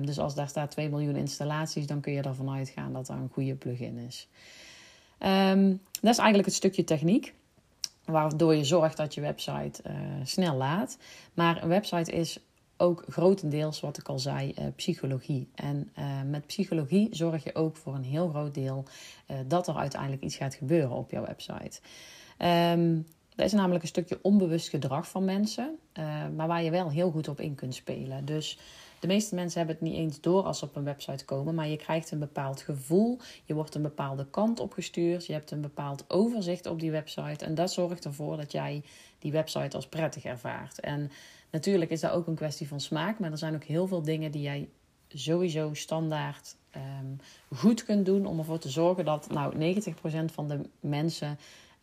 Dus 0.00 0.18
als 0.18 0.34
daar 0.34 0.48
staat 0.48 0.70
2 0.70 0.88
miljoen 0.88 1.16
installaties, 1.16 1.86
dan 1.86 2.00
kun 2.00 2.12
je 2.12 2.22
ervan 2.22 2.50
uitgaan 2.50 2.92
dat 2.92 3.06
dat 3.06 3.16
een 3.16 3.30
goede 3.32 3.54
plugin 3.54 3.69
is. 3.78 4.28
Um, 5.18 5.80
dat 6.00 6.12
is 6.12 6.18
eigenlijk 6.18 6.44
het 6.44 6.54
stukje 6.54 6.84
techniek. 6.84 7.34
Waardoor 8.04 8.54
je 8.54 8.64
zorgt 8.64 8.96
dat 8.96 9.14
je 9.14 9.20
website 9.20 9.82
uh, 9.86 9.92
snel 10.24 10.56
laat. 10.56 10.98
Maar 11.34 11.62
een 11.62 11.68
website 11.68 12.12
is 12.12 12.38
ook 12.76 13.04
grotendeels, 13.08 13.80
wat 13.80 13.98
ik 13.98 14.08
al 14.08 14.18
zei, 14.18 14.54
uh, 14.58 14.64
psychologie. 14.76 15.48
En 15.54 15.90
uh, 15.98 16.04
met 16.26 16.46
psychologie 16.46 17.08
zorg 17.10 17.44
je 17.44 17.54
ook 17.54 17.76
voor 17.76 17.94
een 17.94 18.04
heel 18.04 18.28
groot 18.28 18.54
deel 18.54 18.84
dat 19.46 19.68
er 19.68 19.74
uiteindelijk 19.74 20.22
iets 20.22 20.36
gaat 20.36 20.54
gebeuren 20.54 20.96
op 20.96 21.10
jouw 21.10 21.26
website. 21.26 21.80
Um, 22.72 23.06
dat 23.34 23.46
is 23.46 23.52
namelijk 23.52 23.82
een 23.82 23.88
stukje 23.88 24.18
onbewust 24.22 24.68
gedrag 24.68 25.08
van 25.08 25.24
mensen, 25.24 25.78
maar 26.36 26.46
waar 26.46 26.62
je 26.62 26.70
wel 26.70 26.90
heel 26.90 27.10
goed 27.10 27.28
op 27.28 27.40
in 27.40 27.54
kunt 27.54 27.74
spelen. 27.74 28.24
Dus 28.24 28.58
de 29.00 29.06
meeste 29.06 29.34
mensen 29.34 29.58
hebben 29.58 29.76
het 29.76 29.84
niet 29.84 29.96
eens 29.96 30.20
door 30.20 30.42
als 30.42 30.58
ze 30.58 30.64
op 30.64 30.76
een 30.76 30.84
website 30.84 31.24
komen, 31.24 31.54
maar 31.54 31.68
je 31.68 31.76
krijgt 31.76 32.10
een 32.10 32.18
bepaald 32.18 32.60
gevoel. 32.60 33.18
Je 33.44 33.54
wordt 33.54 33.74
een 33.74 33.82
bepaalde 33.82 34.26
kant 34.30 34.60
opgestuurd. 34.60 35.26
Je 35.26 35.32
hebt 35.32 35.50
een 35.50 35.60
bepaald 35.60 36.04
overzicht 36.08 36.66
op 36.66 36.80
die 36.80 36.90
website. 36.90 37.44
En 37.44 37.54
dat 37.54 37.72
zorgt 37.72 38.04
ervoor 38.04 38.36
dat 38.36 38.52
jij 38.52 38.82
die 39.18 39.32
website 39.32 39.76
als 39.76 39.88
prettig 39.88 40.24
ervaart. 40.24 40.80
En 40.80 41.10
natuurlijk 41.50 41.90
is 41.90 42.00
dat 42.00 42.10
ook 42.10 42.26
een 42.26 42.34
kwestie 42.34 42.68
van 42.68 42.80
smaak, 42.80 43.18
maar 43.18 43.30
er 43.30 43.38
zijn 43.38 43.54
ook 43.54 43.64
heel 43.64 43.86
veel 43.86 44.02
dingen 44.02 44.30
die 44.30 44.42
jij 44.42 44.68
sowieso 45.08 45.74
standaard 45.74 46.56
um, 46.76 47.18
goed 47.58 47.84
kunt 47.84 48.06
doen 48.06 48.26
om 48.26 48.38
ervoor 48.38 48.58
te 48.58 48.68
zorgen 48.68 49.04
dat 49.04 49.30
nou, 49.30 49.74
90% 49.74 50.32
van 50.32 50.48
de 50.48 50.60
mensen 50.80 51.38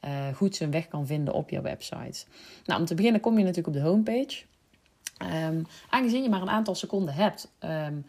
uh, 0.05 0.27
goed 0.35 0.55
zijn 0.55 0.71
weg 0.71 0.87
kan 0.87 1.07
vinden 1.07 1.33
op 1.33 1.49
jouw 1.49 1.61
website. 1.61 2.25
Nou, 2.65 2.79
om 2.79 2.85
te 2.85 2.95
beginnen 2.95 3.21
kom 3.21 3.37
je 3.37 3.43
natuurlijk 3.43 3.67
op 3.67 3.83
de 3.83 3.89
homepage. 3.89 4.43
Um, 5.23 5.65
aangezien 5.89 6.23
je 6.23 6.29
maar 6.29 6.41
een 6.41 6.49
aantal 6.49 6.75
seconden 6.75 7.13
hebt 7.13 7.51
um, 7.59 8.05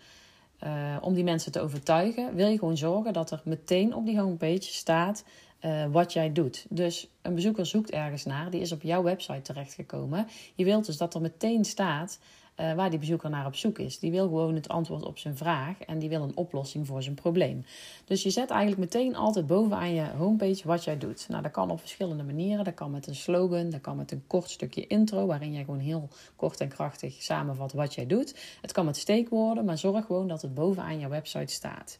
uh, 0.64 0.96
om 1.00 1.14
die 1.14 1.24
mensen 1.24 1.52
te 1.52 1.60
overtuigen, 1.60 2.34
wil 2.34 2.48
je 2.48 2.58
gewoon 2.58 2.76
zorgen 2.76 3.12
dat 3.12 3.30
er 3.30 3.40
meteen 3.44 3.94
op 3.94 4.06
die 4.06 4.20
homepage 4.20 4.62
staat 4.62 5.24
uh, 5.60 5.84
wat 5.90 6.12
jij 6.12 6.32
doet. 6.32 6.66
Dus 6.68 7.08
een 7.22 7.34
bezoeker 7.34 7.66
zoekt 7.66 7.90
ergens 7.90 8.24
naar, 8.24 8.50
die 8.50 8.60
is 8.60 8.72
op 8.72 8.82
jouw 8.82 9.02
website 9.02 9.42
terechtgekomen. 9.42 10.26
Je 10.54 10.64
wilt 10.64 10.86
dus 10.86 10.96
dat 10.96 11.14
er 11.14 11.20
meteen 11.20 11.64
staat 11.64 12.18
uh, 12.60 12.74
waar 12.74 12.90
die 12.90 12.98
bezoeker 12.98 13.30
naar 13.30 13.46
op 13.46 13.54
zoek 13.54 13.78
is. 13.78 13.98
Die 13.98 14.10
wil 14.10 14.26
gewoon 14.26 14.54
het 14.54 14.68
antwoord 14.68 15.04
op 15.04 15.18
zijn 15.18 15.36
vraag 15.36 15.80
en 15.80 15.98
die 15.98 16.08
wil 16.08 16.22
een 16.22 16.36
oplossing 16.36 16.86
voor 16.86 17.02
zijn 17.02 17.14
probleem. 17.14 17.64
Dus 18.04 18.22
je 18.22 18.30
zet 18.30 18.50
eigenlijk 18.50 18.80
meteen 18.80 19.16
altijd 19.16 19.46
bovenaan 19.46 19.94
je 19.94 20.06
homepage 20.16 20.66
wat 20.66 20.84
jij 20.84 20.98
doet. 20.98 21.26
Nou, 21.28 21.42
dat 21.42 21.52
kan 21.52 21.70
op 21.70 21.80
verschillende 21.80 22.22
manieren. 22.22 22.64
Dat 22.64 22.74
kan 22.74 22.90
met 22.90 23.06
een 23.06 23.14
slogan, 23.14 23.70
dat 23.70 23.80
kan 23.80 23.96
met 23.96 24.12
een 24.12 24.24
kort 24.26 24.50
stukje 24.50 24.86
intro, 24.86 25.26
waarin 25.26 25.52
jij 25.52 25.64
gewoon 25.64 25.80
heel 25.80 26.08
kort 26.36 26.60
en 26.60 26.68
krachtig 26.68 27.22
samenvat 27.22 27.72
wat 27.72 27.94
jij 27.94 28.06
doet. 28.06 28.34
Het 28.60 28.72
kan 28.72 28.84
met 28.84 28.96
steekwoorden, 28.96 29.64
maar 29.64 29.78
zorg 29.78 30.06
gewoon 30.06 30.28
dat 30.28 30.42
het 30.42 30.54
bovenaan 30.54 30.98
je 30.98 31.08
website 31.08 31.52
staat. 31.52 31.98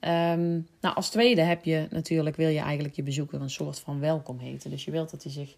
Um, 0.00 0.66
nou, 0.80 0.94
als 0.94 1.10
tweede 1.10 1.40
heb 1.40 1.64
je 1.64 1.86
natuurlijk, 1.90 2.36
wil 2.36 2.48
je 2.48 2.60
eigenlijk 2.60 2.94
je 2.94 3.02
bezoeker 3.02 3.40
een 3.40 3.50
soort 3.50 3.78
van 3.78 4.00
welkom 4.00 4.38
heten. 4.38 4.70
Dus 4.70 4.84
je 4.84 4.90
wilt 4.90 5.10
dat 5.10 5.22
hij 5.22 5.32
zich 5.32 5.56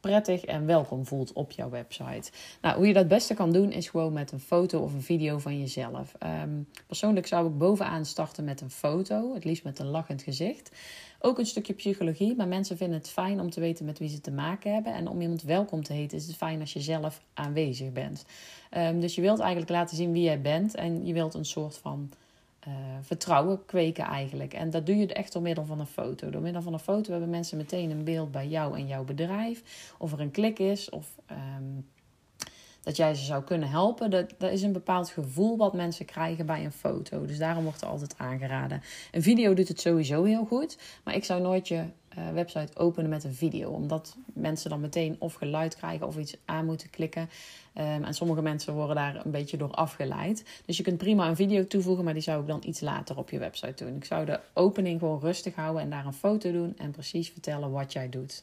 prettig 0.00 0.44
en 0.44 0.66
welkom 0.66 1.06
voelt 1.06 1.32
op 1.32 1.50
jouw 1.50 1.70
website. 1.70 2.30
Nou, 2.60 2.76
hoe 2.76 2.86
je 2.86 2.92
dat 2.92 3.08
beste 3.08 3.34
kan 3.34 3.52
doen 3.52 3.72
is 3.72 3.88
gewoon 3.88 4.12
met 4.12 4.32
een 4.32 4.40
foto 4.40 4.80
of 4.80 4.92
een 4.92 5.02
video 5.02 5.38
van 5.38 5.58
jezelf. 5.58 6.14
Ehm, 6.18 6.62
persoonlijk 6.86 7.26
zou 7.26 7.46
ik 7.46 7.58
bovenaan 7.58 8.04
starten 8.04 8.44
met 8.44 8.60
een 8.60 8.70
foto, 8.70 9.34
het 9.34 9.44
liefst 9.44 9.64
met 9.64 9.78
een 9.78 9.86
lachend 9.86 10.22
gezicht. 10.22 10.70
Ook 11.22 11.38
een 11.38 11.46
stukje 11.46 11.72
psychologie, 11.72 12.36
maar 12.36 12.48
mensen 12.48 12.76
vinden 12.76 12.98
het 12.98 13.08
fijn 13.08 13.40
om 13.40 13.50
te 13.50 13.60
weten 13.60 13.84
met 13.84 13.98
wie 13.98 14.08
ze 14.08 14.20
te 14.20 14.30
maken 14.30 14.74
hebben. 14.74 14.94
En 14.94 15.08
om 15.08 15.20
iemand 15.20 15.42
welkom 15.42 15.82
te 15.82 15.92
heten 15.92 16.18
is 16.18 16.26
het 16.26 16.36
fijn 16.36 16.60
als 16.60 16.72
je 16.72 16.80
zelf 16.80 17.22
aanwezig 17.34 17.92
bent. 17.92 18.24
Ehm, 18.70 19.00
dus 19.00 19.14
je 19.14 19.20
wilt 19.20 19.38
eigenlijk 19.38 19.70
laten 19.70 19.96
zien 19.96 20.12
wie 20.12 20.22
jij 20.22 20.40
bent 20.40 20.74
en 20.74 21.06
je 21.06 21.12
wilt 21.12 21.34
een 21.34 21.44
soort 21.44 21.76
van 21.76 22.10
uh, 22.68 22.74
vertrouwen 23.00 23.64
kweken 23.64 24.04
eigenlijk. 24.04 24.54
En 24.54 24.70
dat 24.70 24.86
doe 24.86 24.96
je 24.96 25.12
echt 25.12 25.32
door 25.32 25.42
middel 25.42 25.64
van 25.64 25.80
een 25.80 25.86
foto. 25.86 26.30
Door 26.30 26.42
middel 26.42 26.62
van 26.62 26.72
een 26.72 26.78
foto 26.78 27.10
hebben 27.10 27.30
mensen 27.30 27.56
meteen 27.56 27.90
een 27.90 28.04
beeld 28.04 28.30
bij 28.30 28.48
jou 28.48 28.76
en 28.76 28.86
jouw 28.86 29.04
bedrijf. 29.04 29.92
Of 29.98 30.12
er 30.12 30.20
een 30.20 30.30
klik 30.30 30.58
is 30.58 30.90
of 30.90 31.16
um, 31.30 31.86
dat 32.82 32.96
jij 32.96 33.14
ze 33.14 33.24
zou 33.24 33.42
kunnen 33.42 33.68
helpen. 33.68 34.10
Dat, 34.10 34.34
dat 34.38 34.50
is 34.50 34.62
een 34.62 34.72
bepaald 34.72 35.10
gevoel 35.10 35.56
wat 35.56 35.74
mensen 35.74 36.04
krijgen 36.04 36.46
bij 36.46 36.64
een 36.64 36.72
foto. 36.72 37.26
Dus 37.26 37.38
daarom 37.38 37.64
wordt 37.64 37.80
er 37.80 37.88
altijd 37.88 38.14
aangeraden. 38.16 38.82
Een 39.12 39.22
video 39.22 39.54
doet 39.54 39.68
het 39.68 39.80
sowieso 39.80 40.24
heel 40.24 40.44
goed. 40.44 40.78
Maar 41.04 41.14
ik 41.14 41.24
zou 41.24 41.40
nooit 41.40 41.68
je 41.68 41.84
website 42.32 42.76
openen 42.78 43.10
met 43.10 43.24
een 43.24 43.34
video. 43.34 43.70
Omdat 43.70 44.16
mensen 44.32 44.70
dan 44.70 44.80
meteen 44.80 45.16
of 45.18 45.34
geluid 45.34 45.76
krijgen 45.76 46.06
of 46.06 46.18
iets 46.18 46.36
aan 46.44 46.66
moeten 46.66 46.90
klikken. 46.90 47.28
Um, 47.74 48.04
en 48.04 48.14
sommige 48.14 48.42
mensen 48.42 48.74
worden 48.74 48.96
daar 48.96 49.24
een 49.24 49.30
beetje 49.30 49.56
door 49.56 49.70
afgeleid. 49.70 50.44
Dus 50.64 50.76
je 50.76 50.82
kunt 50.82 50.98
prima 50.98 51.28
een 51.28 51.36
video 51.36 51.66
toevoegen, 51.66 52.04
maar 52.04 52.14
die 52.14 52.22
zou 52.22 52.40
ik 52.40 52.46
dan 52.46 52.62
iets 52.64 52.80
later 52.80 53.16
op 53.16 53.30
je 53.30 53.38
website 53.38 53.84
doen. 53.84 53.96
Ik 53.96 54.04
zou 54.04 54.24
de 54.24 54.40
opening 54.54 54.98
gewoon 54.98 55.20
rustig 55.20 55.54
houden 55.54 55.82
en 55.82 55.90
daar 55.90 56.06
een 56.06 56.12
foto 56.12 56.52
doen 56.52 56.74
en 56.78 56.90
precies 56.90 57.30
vertellen 57.30 57.70
wat 57.70 57.92
jij 57.92 58.08
doet. 58.08 58.42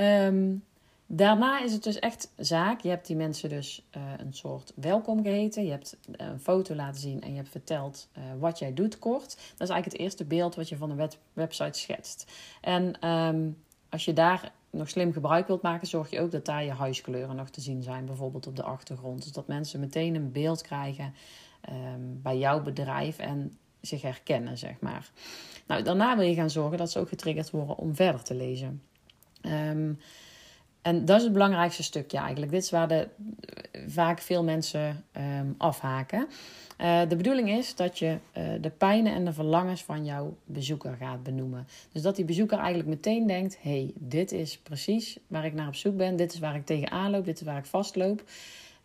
Um, 0.00 0.64
Daarna 1.06 1.60
is 1.60 1.72
het 1.72 1.82
dus 1.82 1.98
echt 1.98 2.32
zaak. 2.36 2.80
Je 2.80 2.88
hebt 2.88 3.06
die 3.06 3.16
mensen 3.16 3.48
dus 3.48 3.82
uh, 3.96 4.02
een 4.16 4.34
soort 4.34 4.72
welkom 4.74 5.22
geheten. 5.22 5.64
Je 5.64 5.70
hebt 5.70 5.96
een 6.12 6.40
foto 6.40 6.74
laten 6.74 7.00
zien 7.00 7.22
en 7.22 7.30
je 7.30 7.36
hebt 7.36 7.48
verteld 7.48 8.08
uh, 8.18 8.24
wat 8.38 8.58
jij 8.58 8.74
doet 8.74 8.98
kort. 8.98 9.28
Dat 9.28 9.68
is 9.68 9.68
eigenlijk 9.68 9.84
het 9.84 9.98
eerste 9.98 10.24
beeld 10.24 10.54
wat 10.54 10.68
je 10.68 10.76
van 10.76 10.90
een 10.90 11.10
website 11.32 11.78
schetst. 11.78 12.32
En 12.60 13.08
um, 13.08 13.56
als 13.88 14.04
je 14.04 14.12
daar 14.12 14.52
nog 14.70 14.88
slim 14.88 15.12
gebruik 15.12 15.46
wilt 15.46 15.62
maken, 15.62 15.86
zorg 15.86 16.10
je 16.10 16.20
ook 16.20 16.30
dat 16.30 16.44
daar 16.44 16.64
je 16.64 16.70
huiskleuren 16.70 17.36
nog 17.36 17.50
te 17.50 17.60
zien 17.60 17.82
zijn. 17.82 18.06
Bijvoorbeeld 18.06 18.46
op 18.46 18.56
de 18.56 18.62
achtergrond. 18.62 19.22
Dus 19.22 19.32
dat 19.32 19.46
mensen 19.46 19.80
meteen 19.80 20.14
een 20.14 20.32
beeld 20.32 20.62
krijgen 20.62 21.14
um, 21.70 22.20
bij 22.22 22.38
jouw 22.38 22.62
bedrijf 22.62 23.18
en 23.18 23.58
zich 23.80 24.02
herkennen, 24.02 24.58
zeg 24.58 24.80
maar. 24.80 25.10
Nou, 25.66 25.82
daarna 25.82 26.16
wil 26.16 26.26
je 26.26 26.34
gaan 26.34 26.50
zorgen 26.50 26.78
dat 26.78 26.90
ze 26.90 26.98
ook 26.98 27.08
getriggerd 27.08 27.50
worden 27.50 27.76
om 27.76 27.94
verder 27.94 28.22
te 28.22 28.34
lezen. 28.34 28.82
Um, 29.42 29.98
en 30.84 31.04
dat 31.04 31.16
is 31.16 31.22
het 31.22 31.32
belangrijkste 31.32 31.82
stukje 31.82 32.18
eigenlijk. 32.18 32.52
Dit 32.52 32.62
is 32.62 32.70
waar 32.70 32.88
de, 32.88 33.08
vaak 33.86 34.20
veel 34.20 34.44
mensen 34.44 35.04
um, 35.16 35.54
afhaken. 35.58 36.26
Uh, 36.80 37.00
de 37.08 37.16
bedoeling 37.16 37.50
is 37.50 37.74
dat 37.74 37.98
je 37.98 38.18
uh, 38.38 38.44
de 38.60 38.70
pijnen 38.70 39.14
en 39.14 39.24
de 39.24 39.32
verlangens 39.32 39.82
van 39.82 40.04
jouw 40.04 40.36
bezoeker 40.44 40.96
gaat 41.00 41.22
benoemen. 41.22 41.66
Dus 41.92 42.02
dat 42.02 42.16
die 42.16 42.24
bezoeker 42.24 42.58
eigenlijk 42.58 42.88
meteen 42.88 43.26
denkt: 43.26 43.56
hey, 43.60 43.92
dit 43.94 44.32
is 44.32 44.58
precies 44.58 45.18
waar 45.26 45.44
ik 45.44 45.54
naar 45.54 45.68
op 45.68 45.74
zoek 45.74 45.96
ben. 45.96 46.16
Dit 46.16 46.32
is 46.32 46.38
waar 46.38 46.54
ik 46.54 46.66
tegenaan 46.66 47.10
loop. 47.10 47.24
Dit 47.24 47.40
is 47.40 47.46
waar 47.46 47.58
ik 47.58 47.66
vastloop. 47.66 48.22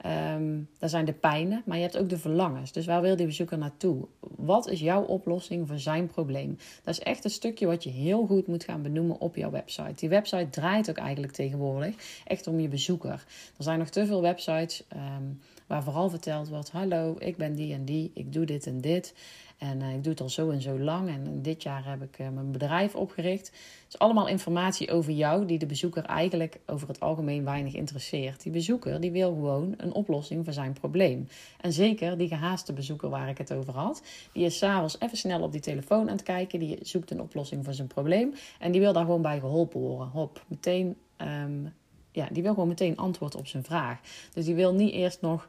Um, 0.05 0.11
ehm, 0.11 0.59
dat 0.79 0.89
zijn 0.89 1.05
de 1.05 1.13
pijnen, 1.13 1.61
maar 1.65 1.77
je 1.77 1.83
hebt 1.83 1.97
ook 1.97 2.09
de 2.09 2.17
verlangens. 2.17 2.71
Dus 2.71 2.85
waar 2.85 3.01
wil 3.01 3.15
die 3.15 3.25
bezoeker 3.25 3.57
naartoe? 3.57 4.07
Wat 4.19 4.69
is 4.69 4.79
jouw 4.79 5.03
oplossing 5.03 5.67
voor 5.67 5.79
zijn 5.79 6.07
probleem? 6.07 6.57
Dat 6.83 6.93
is 6.93 6.99
echt 6.99 7.23
een 7.23 7.29
stukje 7.29 7.65
wat 7.65 7.83
je 7.83 7.89
heel 7.89 8.25
goed 8.25 8.47
moet 8.47 8.63
gaan 8.63 8.81
benoemen 8.81 9.19
op 9.19 9.35
jouw 9.35 9.51
website. 9.51 9.93
Die 9.95 10.09
website 10.09 10.49
draait 10.49 10.89
ook 10.89 10.97
eigenlijk 10.97 11.33
tegenwoordig 11.33 11.95
echt 12.25 12.47
om 12.47 12.59
je 12.59 12.67
bezoeker. 12.67 13.25
Er 13.57 13.63
zijn 13.63 13.79
nog 13.79 13.89
te 13.89 14.05
veel 14.05 14.21
websites 14.21 14.83
um, 14.93 15.39
waar 15.67 15.83
vooral 15.83 16.09
verteld 16.09 16.49
wordt: 16.49 16.71
Hallo, 16.71 17.15
ik 17.19 17.37
ben 17.37 17.55
die 17.55 17.73
en 17.73 17.85
die, 17.85 18.11
ik 18.13 18.33
doe 18.33 18.45
dit 18.45 18.67
en 18.67 18.81
dit. 18.81 19.13
En 19.59 19.81
uh, 19.81 19.93
ik 19.93 20.03
doe 20.03 20.11
het 20.11 20.21
al 20.21 20.29
zo 20.29 20.49
en 20.49 20.61
zo 20.61 20.79
lang. 20.79 21.09
En 21.09 21.41
dit 21.41 21.63
jaar 21.63 21.85
heb 21.85 22.01
ik 22.01 22.19
uh, 22.19 22.29
mijn 22.29 22.51
bedrijf 22.51 22.95
opgericht. 22.95 23.47
Het 23.47 23.93
is 23.93 23.99
allemaal 23.99 24.27
informatie 24.27 24.91
over 24.91 25.11
jou 25.11 25.45
die 25.45 25.57
de 25.57 25.65
bezoeker 25.65 26.03
eigenlijk 26.03 26.59
over 26.65 26.87
het 26.87 26.99
algemeen 26.99 27.43
weinig 27.43 27.73
interesseert. 27.73 28.43
Die 28.43 28.51
bezoeker 28.51 29.01
die 29.01 29.11
wil 29.11 29.33
gewoon 29.33 29.73
een 29.77 29.93
oplossing 29.93 30.43
voor 30.43 30.53
zijn 30.53 30.73
probleem. 30.73 31.27
En 31.61 31.73
zeker 31.73 32.17
die 32.17 32.27
gehaaste 32.27 32.73
bezoeker 32.73 33.09
waar 33.09 33.29
ik 33.29 33.37
het 33.37 33.53
over 33.53 33.73
had. 33.73 34.03
Die 34.33 34.45
is 34.45 34.57
s'avonds 34.57 34.99
even 34.99 35.17
snel 35.17 35.41
op 35.41 35.51
die 35.51 35.61
telefoon 35.61 36.09
aan 36.09 36.15
het 36.15 36.23
kijken. 36.23 36.59
Die 36.59 36.77
zoekt 36.81 37.11
een 37.11 37.21
oplossing 37.21 37.65
voor 37.65 37.73
zijn 37.73 37.87
probleem. 37.87 38.33
En 38.59 38.71
die 38.71 38.81
wil 38.81 38.93
daar 38.93 39.05
gewoon 39.05 39.21
bij 39.21 39.39
geholpen 39.39 39.79
worden. 39.79 40.07
Hop, 40.07 40.45
meteen... 40.47 40.95
Um, 41.17 41.73
ja, 42.11 42.27
die 42.31 42.43
wil 42.43 42.53
gewoon 42.53 42.67
meteen 42.67 42.97
antwoord 42.97 43.35
op 43.35 43.47
zijn 43.47 43.63
vraag. 43.63 43.99
Dus 44.33 44.45
die 44.45 44.55
wil 44.55 44.73
niet 44.73 44.93
eerst 44.93 45.21
nog 45.21 45.47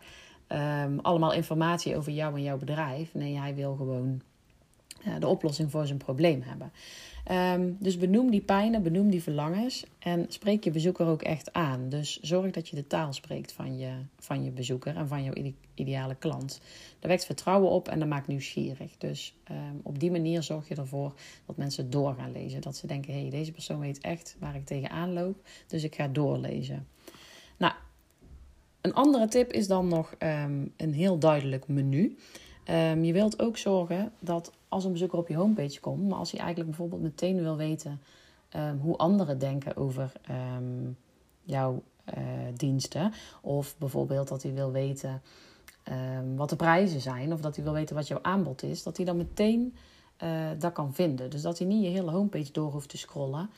um, 0.53 0.99
allemaal 0.99 1.33
informatie 1.33 1.97
over 1.97 2.13
jou 2.13 2.35
en 2.35 2.43
jouw 2.43 2.59
bedrijf. 2.59 3.15
Nee, 3.15 3.39
hij 3.39 3.55
wil 3.55 3.75
gewoon 3.75 4.21
uh, 5.07 5.15
de 5.19 5.27
oplossing 5.27 5.71
voor 5.71 5.87
zijn 5.87 5.99
probleem 5.99 6.43
hebben. 6.43 6.73
Um, 7.31 7.77
dus 7.81 7.99
benoem 7.99 8.31
die 8.31 8.41
pijnen, 8.41 8.83
benoem 8.83 9.11
die 9.11 9.23
verlangens 9.23 9.85
en 9.99 10.25
spreek 10.29 10.65
je 10.65 10.71
bezoeker 10.71 11.07
ook 11.07 11.23
echt 11.23 11.53
aan. 11.53 11.89
Dus 11.89 12.21
zorg 12.21 12.51
dat 12.51 12.69
je 12.69 12.77
de 12.77 12.87
taal 12.87 13.13
spreekt 13.13 13.53
van 13.53 13.79
je, 13.79 13.91
van 14.19 14.45
je 14.45 14.51
bezoeker 14.51 14.97
en 14.97 15.09
van 15.09 15.25
jouw 15.25 15.53
ideale 15.75 16.15
klant. 16.15 16.61
Dat 16.99 17.11
wekt 17.11 17.25
vertrouwen 17.25 17.71
op 17.71 17.89
en 17.89 17.99
dat 17.99 18.09
maakt 18.09 18.27
nieuwsgierig. 18.27 18.97
Dus 18.99 19.35
um, 19.51 19.81
op 19.83 19.99
die 19.99 20.11
manier 20.11 20.43
zorg 20.43 20.69
je 20.69 20.75
ervoor 20.75 21.15
dat 21.47 21.57
mensen 21.57 21.91
door 21.91 22.15
gaan 22.15 22.33
lezen. 22.33 22.61
Dat 22.61 22.77
ze 22.77 22.87
denken, 22.87 23.13
hé, 23.13 23.21
hey, 23.21 23.31
deze 23.31 23.53
persoon 23.53 23.81
weet 23.81 23.99
echt 23.99 24.37
waar 24.39 24.55
ik 24.55 24.67
tegenaan 24.67 25.13
loop, 25.13 25.49
dus 25.67 25.85
ik 25.85 25.95
ga 25.95 26.09
doorlezen. 26.09 26.87
Een 28.81 28.95
andere 28.95 29.29
tip 29.29 29.53
is 29.53 29.67
dan 29.67 29.89
nog 29.89 30.15
um, 30.19 30.73
een 30.77 30.93
heel 30.93 31.19
duidelijk 31.19 31.69
menu. 31.69 32.17
Um, 32.71 33.05
je 33.05 33.13
wilt 33.13 33.43
ook 33.43 33.57
zorgen 33.57 34.13
dat 34.19 34.53
als 34.69 34.85
een 34.85 34.93
bezoeker 34.93 35.19
op 35.19 35.29
je 35.29 35.37
homepage 35.37 35.81
komt, 35.81 36.09
maar 36.09 36.19
als 36.19 36.31
hij 36.31 36.41
eigenlijk 36.41 36.71
bijvoorbeeld 36.71 37.03
meteen 37.03 37.43
wil 37.43 37.57
weten 37.57 38.01
um, 38.57 38.79
hoe 38.79 38.97
anderen 38.97 39.39
denken 39.39 39.77
over 39.77 40.13
jouw 41.43 41.83
uh, 42.19 42.25
diensten, 42.57 43.13
of 43.41 43.75
bijvoorbeeld 43.79 44.29
dat 44.29 44.43
hij 44.43 44.55
wil 44.55 44.73
weten 44.73 45.23
wat 46.37 46.51
de 46.51 46.57
prijzen 46.57 47.01
zijn, 47.01 47.33
of 47.33 47.41
dat 47.41 47.55
hij 47.55 47.65
wil 47.65 47.73
weten 47.73 47.97
wat 47.97 48.09
jouw 48.09 48.19
aanbod 48.23 48.63
is, 48.63 48.83
dat 48.83 48.97
hij 48.97 49.07
dan 49.07 49.17
meteen 49.17 49.75
uh, 50.23 50.49
dat 50.59 50.73
kan 50.73 50.95
vinden. 50.95 51.31
Dus 51.31 51.43
dat 51.43 51.59
hij 51.59 51.67
niet 51.67 51.83
je 51.83 51.89
hele 51.89 52.11
homepage 52.11 52.53
door 52.53 52.73
hoeft 52.73 52.89
te 52.89 52.99
scrollen 52.99 53.51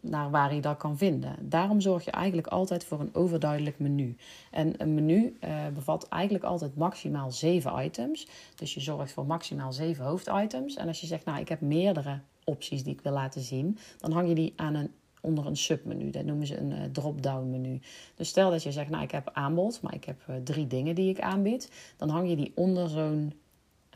naar 0.00 0.30
waar 0.30 0.50
hij 0.50 0.60
dat 0.60 0.76
kan 0.76 0.98
vinden. 0.98 1.36
Daarom 1.40 1.80
zorg 1.80 2.04
je 2.04 2.10
eigenlijk 2.10 2.46
altijd 2.46 2.84
voor 2.84 3.00
een 3.00 3.14
overduidelijk 3.14 3.78
menu. 3.78 4.16
En 4.50 4.74
een 4.82 4.94
menu 4.94 5.36
uh, 5.44 5.66
bevat 5.74 6.08
eigenlijk 6.08 6.44
altijd 6.44 6.76
maximaal 6.76 7.30
zeven 7.30 7.84
items. 7.84 8.28
Dus 8.54 8.74
je 8.74 8.80
zorgt 8.80 9.12
voor 9.12 9.26
maximaal 9.26 9.72
zeven 9.72 10.04
hoofditems. 10.04 10.76
En 10.76 10.88
als 10.88 11.00
je 11.00 11.06
zegt, 11.06 11.24
nou 11.24 11.40
ik 11.40 11.48
heb 11.48 11.60
meerdere 11.60 12.20
opties 12.44 12.82
die 12.84 12.92
ik 12.92 13.00
wil 13.00 13.12
laten 13.12 13.40
zien, 13.40 13.78
dan 13.98 14.12
hang 14.12 14.28
je 14.28 14.34
die 14.34 14.52
aan 14.56 14.74
een 14.74 14.90
onder 15.20 15.46
een 15.46 15.56
submenu. 15.56 16.10
Dat 16.10 16.24
noemen 16.24 16.46
ze 16.46 16.56
een 16.56 16.70
uh, 16.70 16.78
drop-down 16.92 17.50
menu. 17.50 17.80
Dus 18.14 18.28
stel 18.28 18.50
dat 18.50 18.62
je 18.62 18.72
zegt, 18.72 18.90
nou 18.90 19.02
ik 19.02 19.10
heb 19.10 19.30
aanbod, 19.32 19.82
maar 19.82 19.94
ik 19.94 20.04
heb 20.04 20.20
uh, 20.30 20.36
drie 20.44 20.66
dingen 20.66 20.94
die 20.94 21.10
ik 21.10 21.20
aanbied. 21.20 21.70
Dan 21.96 22.08
hang 22.08 22.28
je 22.28 22.36
die 22.36 22.52
onder 22.54 22.88
zo'n 22.88 23.32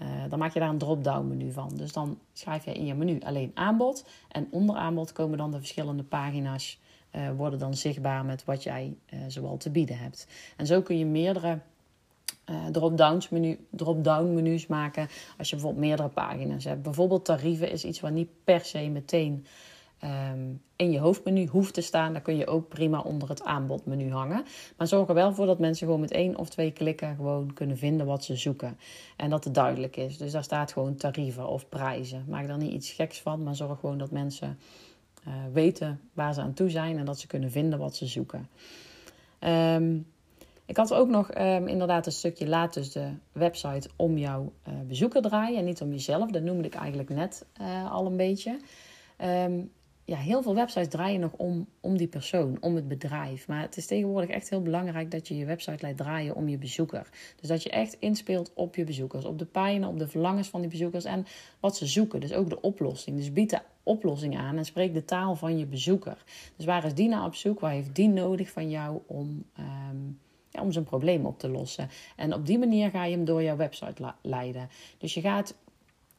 uh, 0.02 0.08
dan 0.28 0.38
maak 0.38 0.52
je 0.52 0.60
daar 0.60 0.68
een 0.68 0.78
drop-down 0.78 1.28
menu 1.28 1.52
van. 1.52 1.70
Dus 1.76 1.92
dan 1.92 2.18
schrijf 2.32 2.64
je 2.64 2.72
in 2.72 2.86
je 2.86 2.94
menu 2.94 3.20
alleen 3.20 3.50
aanbod. 3.54 4.06
En 4.28 4.46
onder 4.50 4.76
aanbod 4.76 5.12
komen 5.12 5.38
dan 5.38 5.50
de 5.50 5.58
verschillende 5.58 6.02
pagina's. 6.02 6.82
Uh, 7.16 7.30
worden 7.36 7.58
dan 7.58 7.74
zichtbaar 7.74 8.24
met 8.24 8.44
wat 8.44 8.62
jij 8.62 8.96
uh, 9.12 9.20
zoal 9.28 9.56
te 9.56 9.70
bieden 9.70 9.98
hebt. 9.98 10.26
En 10.56 10.66
zo 10.66 10.82
kun 10.82 10.98
je 10.98 11.06
meerdere 11.06 11.58
drop-downs 12.70 13.28
menu, 13.28 13.66
drop-down 13.70 14.34
menus 14.34 14.66
maken. 14.66 15.08
Als 15.38 15.48
je 15.50 15.56
bijvoorbeeld 15.56 15.84
meerdere 15.86 16.08
pagina's 16.08 16.64
hebt. 16.64 16.82
Bijvoorbeeld 16.82 17.24
tarieven 17.24 17.70
is 17.70 17.84
iets 17.84 18.00
wat 18.00 18.10
niet 18.10 18.28
per 18.44 18.64
se 18.64 18.88
meteen 18.88 19.46
um, 20.04 20.62
in 20.76 20.90
je 20.90 20.98
hoofdmenu 20.98 21.46
hoeft 21.46 21.74
te 21.74 21.80
staan. 21.80 22.12
Dan 22.12 22.22
kun 22.22 22.36
je 22.36 22.46
ook 22.46 22.68
prima 22.68 23.00
onder 23.00 23.28
het 23.28 23.44
aanbodmenu 23.44 24.10
hangen. 24.10 24.44
Maar 24.76 24.86
zorg 24.86 25.08
er 25.08 25.14
wel 25.14 25.32
voor 25.32 25.46
dat 25.46 25.58
mensen 25.58 25.86
gewoon 25.86 26.00
met 26.00 26.10
één 26.10 26.36
of 26.36 26.48
twee 26.48 26.70
klikken 26.70 27.16
gewoon 27.16 27.52
kunnen 27.52 27.78
vinden 27.78 28.06
wat 28.06 28.24
ze 28.24 28.36
zoeken. 28.36 28.78
En 29.16 29.30
dat 29.30 29.44
het 29.44 29.54
duidelijk 29.54 29.96
is. 29.96 30.18
Dus 30.18 30.32
daar 30.32 30.44
staat 30.44 30.72
gewoon 30.72 30.96
tarieven 30.96 31.48
of 31.48 31.68
prijzen. 31.68 32.24
Maak 32.28 32.46
daar 32.46 32.58
niet 32.58 32.72
iets 32.72 32.92
geks 32.92 33.20
van, 33.20 33.42
maar 33.42 33.54
zorg 33.54 33.80
gewoon 33.80 33.98
dat 33.98 34.10
mensen 34.10 34.58
uh, 35.26 35.34
weten 35.52 36.00
waar 36.12 36.34
ze 36.34 36.40
aan 36.40 36.54
toe 36.54 36.70
zijn 36.70 36.98
en 36.98 37.04
dat 37.04 37.18
ze 37.18 37.26
kunnen 37.26 37.50
vinden 37.50 37.78
wat 37.78 37.96
ze 37.96 38.06
zoeken. 38.06 38.48
Um, 39.40 40.06
ik 40.66 40.76
had 40.76 40.94
ook 40.94 41.08
nog 41.08 41.34
um, 41.38 41.66
inderdaad 41.66 42.06
een 42.06 42.12
stukje 42.12 42.48
laat 42.48 42.74
dus 42.74 42.92
de 42.92 43.10
website 43.32 43.88
om 43.96 44.18
jouw 44.18 44.52
uh, 44.68 44.74
bezoeker 44.86 45.22
draaien 45.22 45.58
en 45.58 45.64
niet 45.64 45.80
om 45.80 45.90
jezelf. 45.90 46.30
Dat 46.30 46.42
noemde 46.42 46.66
ik 46.66 46.74
eigenlijk 46.74 47.08
net 47.08 47.46
uh, 47.60 47.92
al 47.92 48.06
een 48.06 48.16
beetje. 48.16 48.60
Ja, 50.06 50.16
heel 50.16 50.42
veel 50.42 50.54
websites 50.54 50.88
draaien 50.88 51.20
nog 51.20 51.32
om, 51.36 51.66
om 51.80 51.96
die 51.96 52.06
persoon, 52.06 52.56
om 52.60 52.74
het 52.74 52.88
bedrijf. 52.88 53.48
Maar 53.48 53.60
het 53.60 53.76
is 53.76 53.86
tegenwoordig 53.86 54.30
echt 54.30 54.50
heel 54.50 54.62
belangrijk 54.62 55.10
dat 55.10 55.28
je 55.28 55.36
je 55.36 55.44
website 55.44 55.86
laat 55.86 55.96
draaien 55.96 56.34
om 56.34 56.48
je 56.48 56.58
bezoeker. 56.58 57.08
Dus 57.40 57.48
dat 57.48 57.62
je 57.62 57.70
echt 57.70 57.96
inspeelt 57.98 58.52
op 58.54 58.74
je 58.74 58.84
bezoekers, 58.84 59.24
op 59.24 59.38
de 59.38 59.44
pijnen, 59.44 59.88
op 59.88 59.98
de 59.98 60.08
verlangens 60.08 60.48
van 60.48 60.60
die 60.60 60.70
bezoekers 60.70 61.04
en 61.04 61.26
wat 61.60 61.76
ze 61.76 61.86
zoeken. 61.86 62.20
Dus 62.20 62.32
ook 62.32 62.48
de 62.48 62.60
oplossing. 62.60 63.16
Dus 63.16 63.32
bied 63.32 63.50
de 63.50 63.60
oplossing 63.82 64.38
aan 64.38 64.56
en 64.56 64.64
spreek 64.64 64.94
de 64.94 65.04
taal 65.04 65.34
van 65.34 65.58
je 65.58 65.66
bezoeker. 65.66 66.24
Dus 66.56 66.66
waar 66.66 66.84
is 66.84 66.94
die 66.94 67.08
nou 67.08 67.26
op 67.26 67.34
zoek? 67.34 67.60
Waar 67.60 67.72
heeft 67.72 67.94
die 67.94 68.08
nodig 68.08 68.50
van 68.50 68.70
jou 68.70 69.00
om, 69.06 69.44
ehm, 69.56 69.96
ja, 70.50 70.62
om 70.62 70.72
zijn 70.72 70.84
probleem 70.84 71.26
op 71.26 71.38
te 71.38 71.48
lossen? 71.48 71.88
En 72.16 72.34
op 72.34 72.46
die 72.46 72.58
manier 72.58 72.90
ga 72.90 73.04
je 73.04 73.16
hem 73.16 73.24
door 73.24 73.42
jouw 73.42 73.56
website 73.56 74.14
leiden. 74.22 74.68
Dus 74.98 75.14
je 75.14 75.20
gaat 75.20 75.54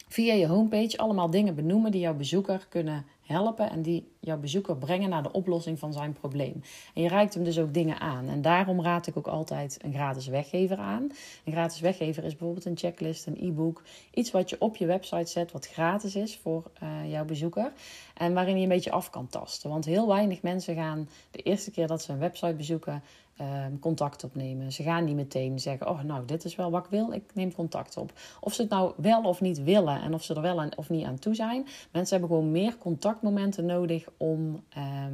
via 0.07 0.33
je 0.33 0.47
homepage 0.47 0.97
allemaal 0.97 1.29
dingen 1.29 1.55
benoemen 1.55 1.91
die 1.91 2.01
jouw 2.01 2.15
bezoeker 2.15 2.65
kunnen 2.69 3.05
helpen 3.25 3.69
en 3.69 3.81
die 3.81 4.14
jouw 4.25 4.37
bezoeker 4.37 4.77
brengen 4.77 5.09
naar 5.09 5.23
de 5.23 5.31
oplossing 5.31 5.79
van 5.79 5.93
zijn 5.93 6.13
probleem. 6.13 6.61
En 6.93 7.01
je 7.01 7.07
reikt 7.07 7.33
hem 7.33 7.43
dus 7.43 7.59
ook 7.59 7.73
dingen 7.73 7.99
aan. 7.99 8.27
En 8.27 8.41
daarom 8.41 8.81
raad 8.81 9.07
ik 9.07 9.17
ook 9.17 9.27
altijd 9.27 9.77
een 9.81 9.93
gratis 9.93 10.27
weggever 10.27 10.77
aan. 10.77 11.11
Een 11.43 11.51
gratis 11.51 11.79
weggever 11.79 12.23
is 12.23 12.35
bijvoorbeeld 12.35 12.65
een 12.65 12.77
checklist, 12.77 13.27
een 13.27 13.37
e-book, 13.39 13.83
iets 14.13 14.31
wat 14.31 14.49
je 14.49 14.55
op 14.59 14.75
je 14.75 14.85
website 14.85 15.31
zet 15.31 15.51
wat 15.51 15.67
gratis 15.67 16.15
is 16.15 16.37
voor 16.37 16.63
uh, 16.83 17.11
jouw 17.11 17.25
bezoeker 17.25 17.71
en 18.17 18.33
waarin 18.33 18.55
je 18.55 18.63
een 18.63 18.69
beetje 18.69 18.91
af 18.91 19.09
kan 19.09 19.27
tasten. 19.27 19.69
Want 19.69 19.85
heel 19.85 20.07
weinig 20.07 20.41
mensen 20.41 20.75
gaan 20.75 21.09
de 21.31 21.41
eerste 21.41 21.71
keer 21.71 21.87
dat 21.87 22.01
ze 22.01 22.11
een 22.11 22.19
website 22.19 22.53
bezoeken 22.53 23.03
Ehm, 23.37 23.79
contact 23.79 24.23
opnemen. 24.23 24.71
Ze 24.71 24.83
gaan 24.83 25.03
niet 25.03 25.15
meteen 25.15 25.59
zeggen: 25.59 25.89
Oh, 25.89 26.01
nou, 26.01 26.25
dit 26.25 26.45
is 26.45 26.55
wel 26.55 26.71
wat 26.71 26.83
ik 26.83 26.89
wil, 26.89 27.11
ik 27.11 27.23
neem 27.33 27.53
contact 27.53 27.97
op. 27.97 28.11
Of 28.39 28.53
ze 28.53 28.61
het 28.61 28.71
nou 28.71 28.93
wel 28.97 29.21
of 29.21 29.41
niet 29.41 29.63
willen 29.63 30.01
en 30.01 30.13
of 30.13 30.23
ze 30.23 30.33
er 30.33 30.41
wel 30.41 30.69
of 30.75 30.89
niet 30.89 31.05
aan 31.05 31.19
toe 31.19 31.35
zijn. 31.35 31.67
Mensen 31.91 32.19
hebben 32.19 32.37
gewoon 32.37 32.51
meer 32.51 32.77
contactmomenten 32.77 33.65
nodig 33.65 34.05
om 34.17 34.63
ehm, 34.69 35.13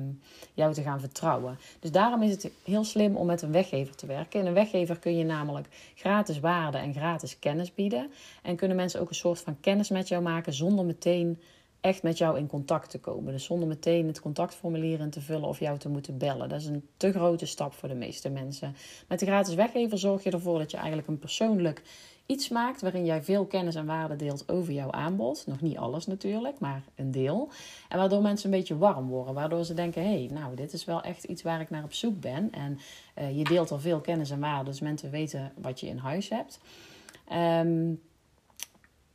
jou 0.54 0.74
te 0.74 0.82
gaan 0.82 1.00
vertrouwen. 1.00 1.58
Dus 1.80 1.92
daarom 1.92 2.22
is 2.22 2.32
het 2.32 2.52
heel 2.64 2.84
slim 2.84 3.16
om 3.16 3.26
met 3.26 3.42
een 3.42 3.52
weggever 3.52 3.96
te 3.96 4.06
werken. 4.06 4.40
In 4.40 4.46
een 4.46 4.54
weggever 4.54 5.00
kun 5.00 5.18
je 5.18 5.24
namelijk 5.24 5.68
gratis 5.96 6.40
waarde 6.40 6.78
en 6.78 6.94
gratis 6.94 7.40
kennis 7.40 7.74
bieden. 7.74 8.12
En 8.44 8.56
kunnen 8.56 8.78
mensen 8.78 9.00
ook 9.00 9.10
een 9.10 9.16
soort 9.16 9.40
van 9.40 9.60
kennis 9.60 9.90
met 9.90 10.08
jou 10.08 10.24
maken 10.24 10.54
zonder 10.54 10.86
meteen 10.86 11.40
echt 11.82 12.04
met 12.04 12.18
jou 12.18 12.38
in 12.38 12.48
contact 12.48 12.90
te 12.90 13.00
komen. 13.00 13.34
Dus 13.34 13.44
zonder 13.44 13.68
meteen 13.68 14.08
het 14.08 14.20
contactformulier 14.20 15.00
in 15.00 15.10
te 15.10 15.22
vullen 15.22 15.48
of 15.48 15.60
jou 15.60 15.78
te 15.78 15.90
moeten 15.90 16.18
bellen. 16.18 16.50
Dat 16.50 16.60
is 16.60 16.66
een 16.66 16.88
te 16.98 17.12
grote 17.12 17.46
stap 17.46 17.74
voor 17.74 17.90
de 17.90 17.96
meeste 17.96 18.30
mensen. 18.30 18.76
Met 19.08 19.20
de 19.20 19.26
gratis 19.26 19.56
weggever 19.56 19.98
zorg 19.98 20.24
je 20.24 20.32
ervoor 20.32 20.60
dat 20.60 20.72
je 20.72 20.78
eigenlijk 20.78 21.08
een 21.08 21.20
persoonlijk 21.20 21.82
iets 22.32 22.50
maakt 22.50 22.82
waarin 22.82 23.06
jij 23.06 23.24
veel 23.24 23.46
kennis 23.46 23.76
en 23.76 23.86
waarde 23.86 24.16
deelt 24.16 24.50
over 24.50 24.74
jouw 24.74 24.92
aanbod. 24.92 25.44
Nog 25.48 25.62
niet 25.62 25.78
alles 25.78 26.06
natuurlijk, 26.06 26.60
maar 26.60 26.84
een 26.96 27.12
deel. 27.12 27.50
En 27.90 27.98
waardoor 27.98 28.22
mensen 28.22 28.52
een 28.52 28.58
beetje 28.58 28.78
warm 28.78 29.08
worden. 29.08 29.34
Waardoor 29.34 29.64
ze 29.64 29.74
denken, 29.74 30.02
hé, 30.02 30.26
hey, 30.26 30.30
nou, 30.34 30.56
dit 30.56 30.74
is 30.74 30.86
wel 30.86 31.02
echt 31.02 31.24
iets 31.24 31.42
waar 31.42 31.62
ik 31.62 31.70
naar 31.70 31.84
op 31.84 31.94
zoek 31.94 32.20
ben. 32.20 32.52
En 32.52 32.80
uh, 33.20 33.38
je 33.38 33.44
deelt 33.44 33.72
al 33.72 33.80
veel 33.80 34.00
kennis 34.00 34.30
en 34.30 34.40
waarde, 34.40 34.70
dus 34.70 34.80
mensen 34.80 35.12
weten 35.12 35.52
wat 35.56 35.80
je 35.80 35.88
in 35.88 35.98
huis 35.98 36.30
hebt. 36.30 36.60
Um, 37.32 38.02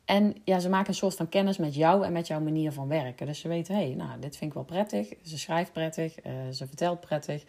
en 0.04 0.36
ja, 0.44 0.58
ze 0.58 0.68
maken 0.68 0.88
een 0.88 0.94
soort 0.94 1.16
van 1.16 1.28
kennis 1.28 1.56
met 1.56 1.74
jou 1.74 2.04
en 2.04 2.12
met 2.12 2.26
jouw 2.26 2.40
manier 2.40 2.72
van 2.72 2.88
werken. 2.88 3.26
Dus 3.26 3.40
ze 3.40 3.48
weten, 3.48 3.74
hé, 3.74 3.86
hey, 3.86 3.94
nou, 3.94 4.20
dit 4.20 4.36
vind 4.36 4.50
ik 4.50 4.56
wel 4.56 4.64
prettig. 4.64 5.12
Ze 5.22 5.38
schrijft 5.38 5.72
prettig, 5.72 6.26
uh, 6.26 6.32
ze 6.52 6.66
vertelt 6.66 7.00
prettig. 7.00 7.44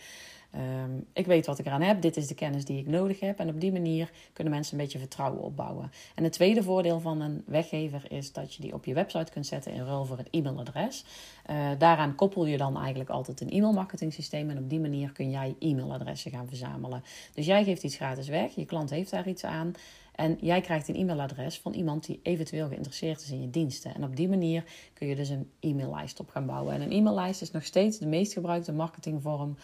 Um, 0.55 1.05
ik 1.13 1.25
weet 1.25 1.45
wat 1.45 1.59
ik 1.59 1.65
eraan 1.65 1.81
heb. 1.81 2.01
Dit 2.01 2.17
is 2.17 2.27
de 2.27 2.35
kennis 2.35 2.65
die 2.65 2.79
ik 2.79 2.87
nodig 2.87 3.19
heb. 3.19 3.39
En 3.39 3.49
op 3.49 3.59
die 3.59 3.71
manier 3.71 4.11
kunnen 4.33 4.53
mensen 4.53 4.77
een 4.77 4.83
beetje 4.83 4.99
vertrouwen 4.99 5.41
opbouwen. 5.41 5.91
En 6.15 6.23
het 6.23 6.33
tweede 6.33 6.63
voordeel 6.63 6.99
van 6.99 7.21
een 7.21 7.43
weggever 7.45 8.11
is 8.11 8.33
dat 8.33 8.53
je 8.53 8.61
die 8.61 8.73
op 8.73 8.85
je 8.85 8.93
website 8.93 9.31
kunt 9.31 9.45
zetten 9.45 9.71
in 9.71 9.85
ruil 9.85 10.05
voor 10.05 10.17
het 10.17 10.27
e-mailadres. 10.31 11.05
Uh, 11.49 11.69
daaraan 11.77 12.15
koppel 12.15 12.45
je 12.45 12.57
dan 12.57 12.77
eigenlijk 12.77 13.09
altijd 13.09 13.41
een 13.41 13.49
e-mailmarketing 13.49 14.13
systeem. 14.13 14.49
En 14.49 14.57
op 14.57 14.69
die 14.69 14.79
manier 14.79 15.11
kun 15.11 15.29
jij 15.29 15.55
e-mailadressen 15.59 16.31
gaan 16.31 16.47
verzamelen. 16.47 17.03
Dus 17.33 17.45
jij 17.45 17.63
geeft 17.63 17.83
iets 17.83 17.95
gratis 17.95 18.27
weg. 18.27 18.55
Je 18.55 18.65
klant 18.65 18.89
heeft 18.89 19.11
daar 19.11 19.27
iets 19.27 19.43
aan. 19.43 19.73
En 20.17 20.37
jij 20.41 20.61
krijgt 20.61 20.87
een 20.87 20.95
e-mailadres 20.95 21.59
van 21.59 21.73
iemand 21.73 22.05
die 22.05 22.19
eventueel 22.23 22.67
geïnteresseerd 22.67 23.21
is 23.21 23.31
in 23.31 23.41
je 23.41 23.49
diensten. 23.49 23.95
En 23.95 24.03
op 24.03 24.15
die 24.15 24.29
manier 24.29 24.63
kun 24.93 25.07
je 25.07 25.15
dus 25.15 25.29
een 25.29 25.51
e-maillijst 25.59 26.19
op 26.19 26.29
gaan 26.29 26.45
bouwen. 26.45 26.73
En 26.73 26.81
een 26.81 26.91
e-maillijst 26.91 27.41
is 27.41 27.51
nog 27.51 27.63
steeds 27.63 27.97
de 27.97 28.07
meest 28.07 28.33
gebruikte 28.33 28.71
marketingvorm 28.71 29.57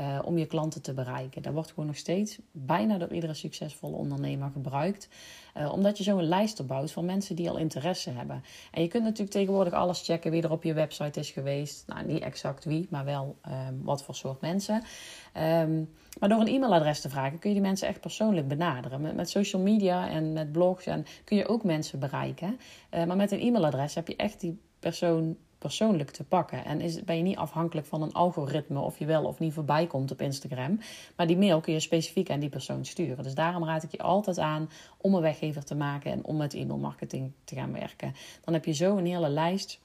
uh, 0.00 0.18
om 0.24 0.38
je 0.38 0.46
klanten 0.46 0.82
te 0.82 0.94
bereiken. 0.94 1.42
Dat 1.42 1.52
wordt 1.52 1.68
gewoon 1.68 1.86
nog 1.86 1.96
steeds 1.96 2.38
bijna 2.52 2.98
door 2.98 3.12
iedere 3.12 3.34
succesvolle 3.34 3.96
ondernemer 3.96 4.50
gebruikt. 4.50 5.08
Uh, 5.56 5.72
omdat 5.72 5.98
je 5.98 6.04
zo 6.04 6.18
een 6.18 6.28
lijst 6.28 6.60
opbouwt 6.60 6.92
van 6.92 7.04
mensen 7.04 7.36
die 7.36 7.50
al 7.50 7.56
interesse 7.56 8.10
hebben. 8.10 8.42
En 8.70 8.82
je 8.82 8.88
kunt 8.88 9.02
natuurlijk 9.02 9.30
tegenwoordig 9.30 9.72
alles 9.72 10.04
checken 10.04 10.30
wie 10.30 10.42
er 10.42 10.50
op 10.50 10.62
je 10.62 10.72
website 10.72 11.20
is 11.20 11.30
geweest. 11.30 11.86
Nou, 11.86 12.06
niet 12.06 12.22
exact 12.22 12.64
wie, 12.64 12.86
maar 12.90 13.04
wel 13.04 13.36
um, 13.68 13.82
wat 13.82 14.02
voor 14.02 14.14
soort 14.14 14.40
mensen. 14.40 14.74
Um, 14.74 15.90
maar 16.18 16.28
door 16.28 16.40
een 16.40 16.48
e-mailadres 16.48 17.00
te 17.00 17.08
vragen 17.08 17.38
kun 17.38 17.48
je 17.48 17.56
die 17.56 17.64
mensen 17.64 17.88
echt 17.88 18.00
persoonlijk 18.00 18.48
benaderen. 18.48 19.00
Met, 19.00 19.16
met 19.16 19.30
social 19.30 19.62
media 19.62 20.08
en 20.08 20.32
met 20.32 20.52
blogs 20.52 20.86
en 20.86 21.06
kun 21.24 21.36
je 21.36 21.48
ook 21.48 21.64
mensen 21.64 21.98
bereiken. 21.98 22.58
Uh, 22.94 23.04
maar 23.04 23.16
met 23.16 23.32
een 23.32 23.40
e-mailadres 23.40 23.94
heb 23.94 24.08
je 24.08 24.16
echt 24.16 24.40
die 24.40 24.60
persoon 24.78 25.36
persoonlijk 25.60 26.10
te 26.10 26.24
pakken. 26.24 26.64
En 26.64 26.80
is, 26.80 27.04
ben 27.04 27.16
je 27.16 27.22
niet 27.22 27.36
afhankelijk 27.36 27.86
van 27.86 28.02
een 28.02 28.12
algoritme 28.12 28.80
of 28.80 28.98
je 28.98 29.06
wel 29.06 29.24
of 29.24 29.38
niet 29.38 29.52
voorbij 29.52 29.86
komt 29.86 30.10
op 30.10 30.20
Instagram. 30.20 30.80
Maar 31.16 31.26
die 31.26 31.36
mail 31.36 31.60
kun 31.60 31.72
je 31.72 31.80
specifiek 31.80 32.30
aan 32.30 32.40
die 32.40 32.48
persoon 32.48 32.84
sturen. 32.84 33.24
Dus 33.24 33.34
daarom 33.34 33.64
raad 33.64 33.82
ik 33.82 33.90
je 33.90 34.02
altijd 34.02 34.38
aan 34.38 34.70
om 34.96 35.14
een 35.14 35.22
weggever 35.22 35.64
te 35.64 35.74
maken 35.74 36.12
en 36.12 36.24
om 36.24 36.36
met 36.36 36.54
e-mailmarketing 36.54 37.32
te 37.44 37.54
gaan 37.54 37.72
werken. 37.72 38.14
Dan 38.44 38.54
heb 38.54 38.64
je 38.64 38.72
zo 38.72 38.96
een 38.96 39.06
hele 39.06 39.28
lijst. 39.28 39.80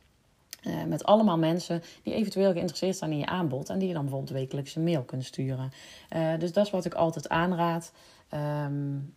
Uh, 0.63 0.83
met 0.83 1.03
allemaal 1.03 1.37
mensen 1.37 1.81
die 2.03 2.13
eventueel 2.13 2.51
geïnteresseerd 2.51 2.97
zijn 2.97 3.11
in 3.11 3.17
je 3.17 3.25
aanbod. 3.25 3.69
En 3.69 3.79
die 3.79 3.87
je 3.87 3.93
dan 3.93 4.03
bijvoorbeeld 4.03 4.33
wekelijks 4.33 4.75
een 4.75 4.83
mail 4.83 5.03
kunt 5.03 5.25
sturen. 5.25 5.71
Uh, 6.15 6.39
dus 6.39 6.53
dat 6.53 6.65
is 6.65 6.71
wat 6.71 6.85
ik 6.85 6.93
altijd 6.93 7.29
aanraad. 7.29 7.91
Um, 8.33 9.15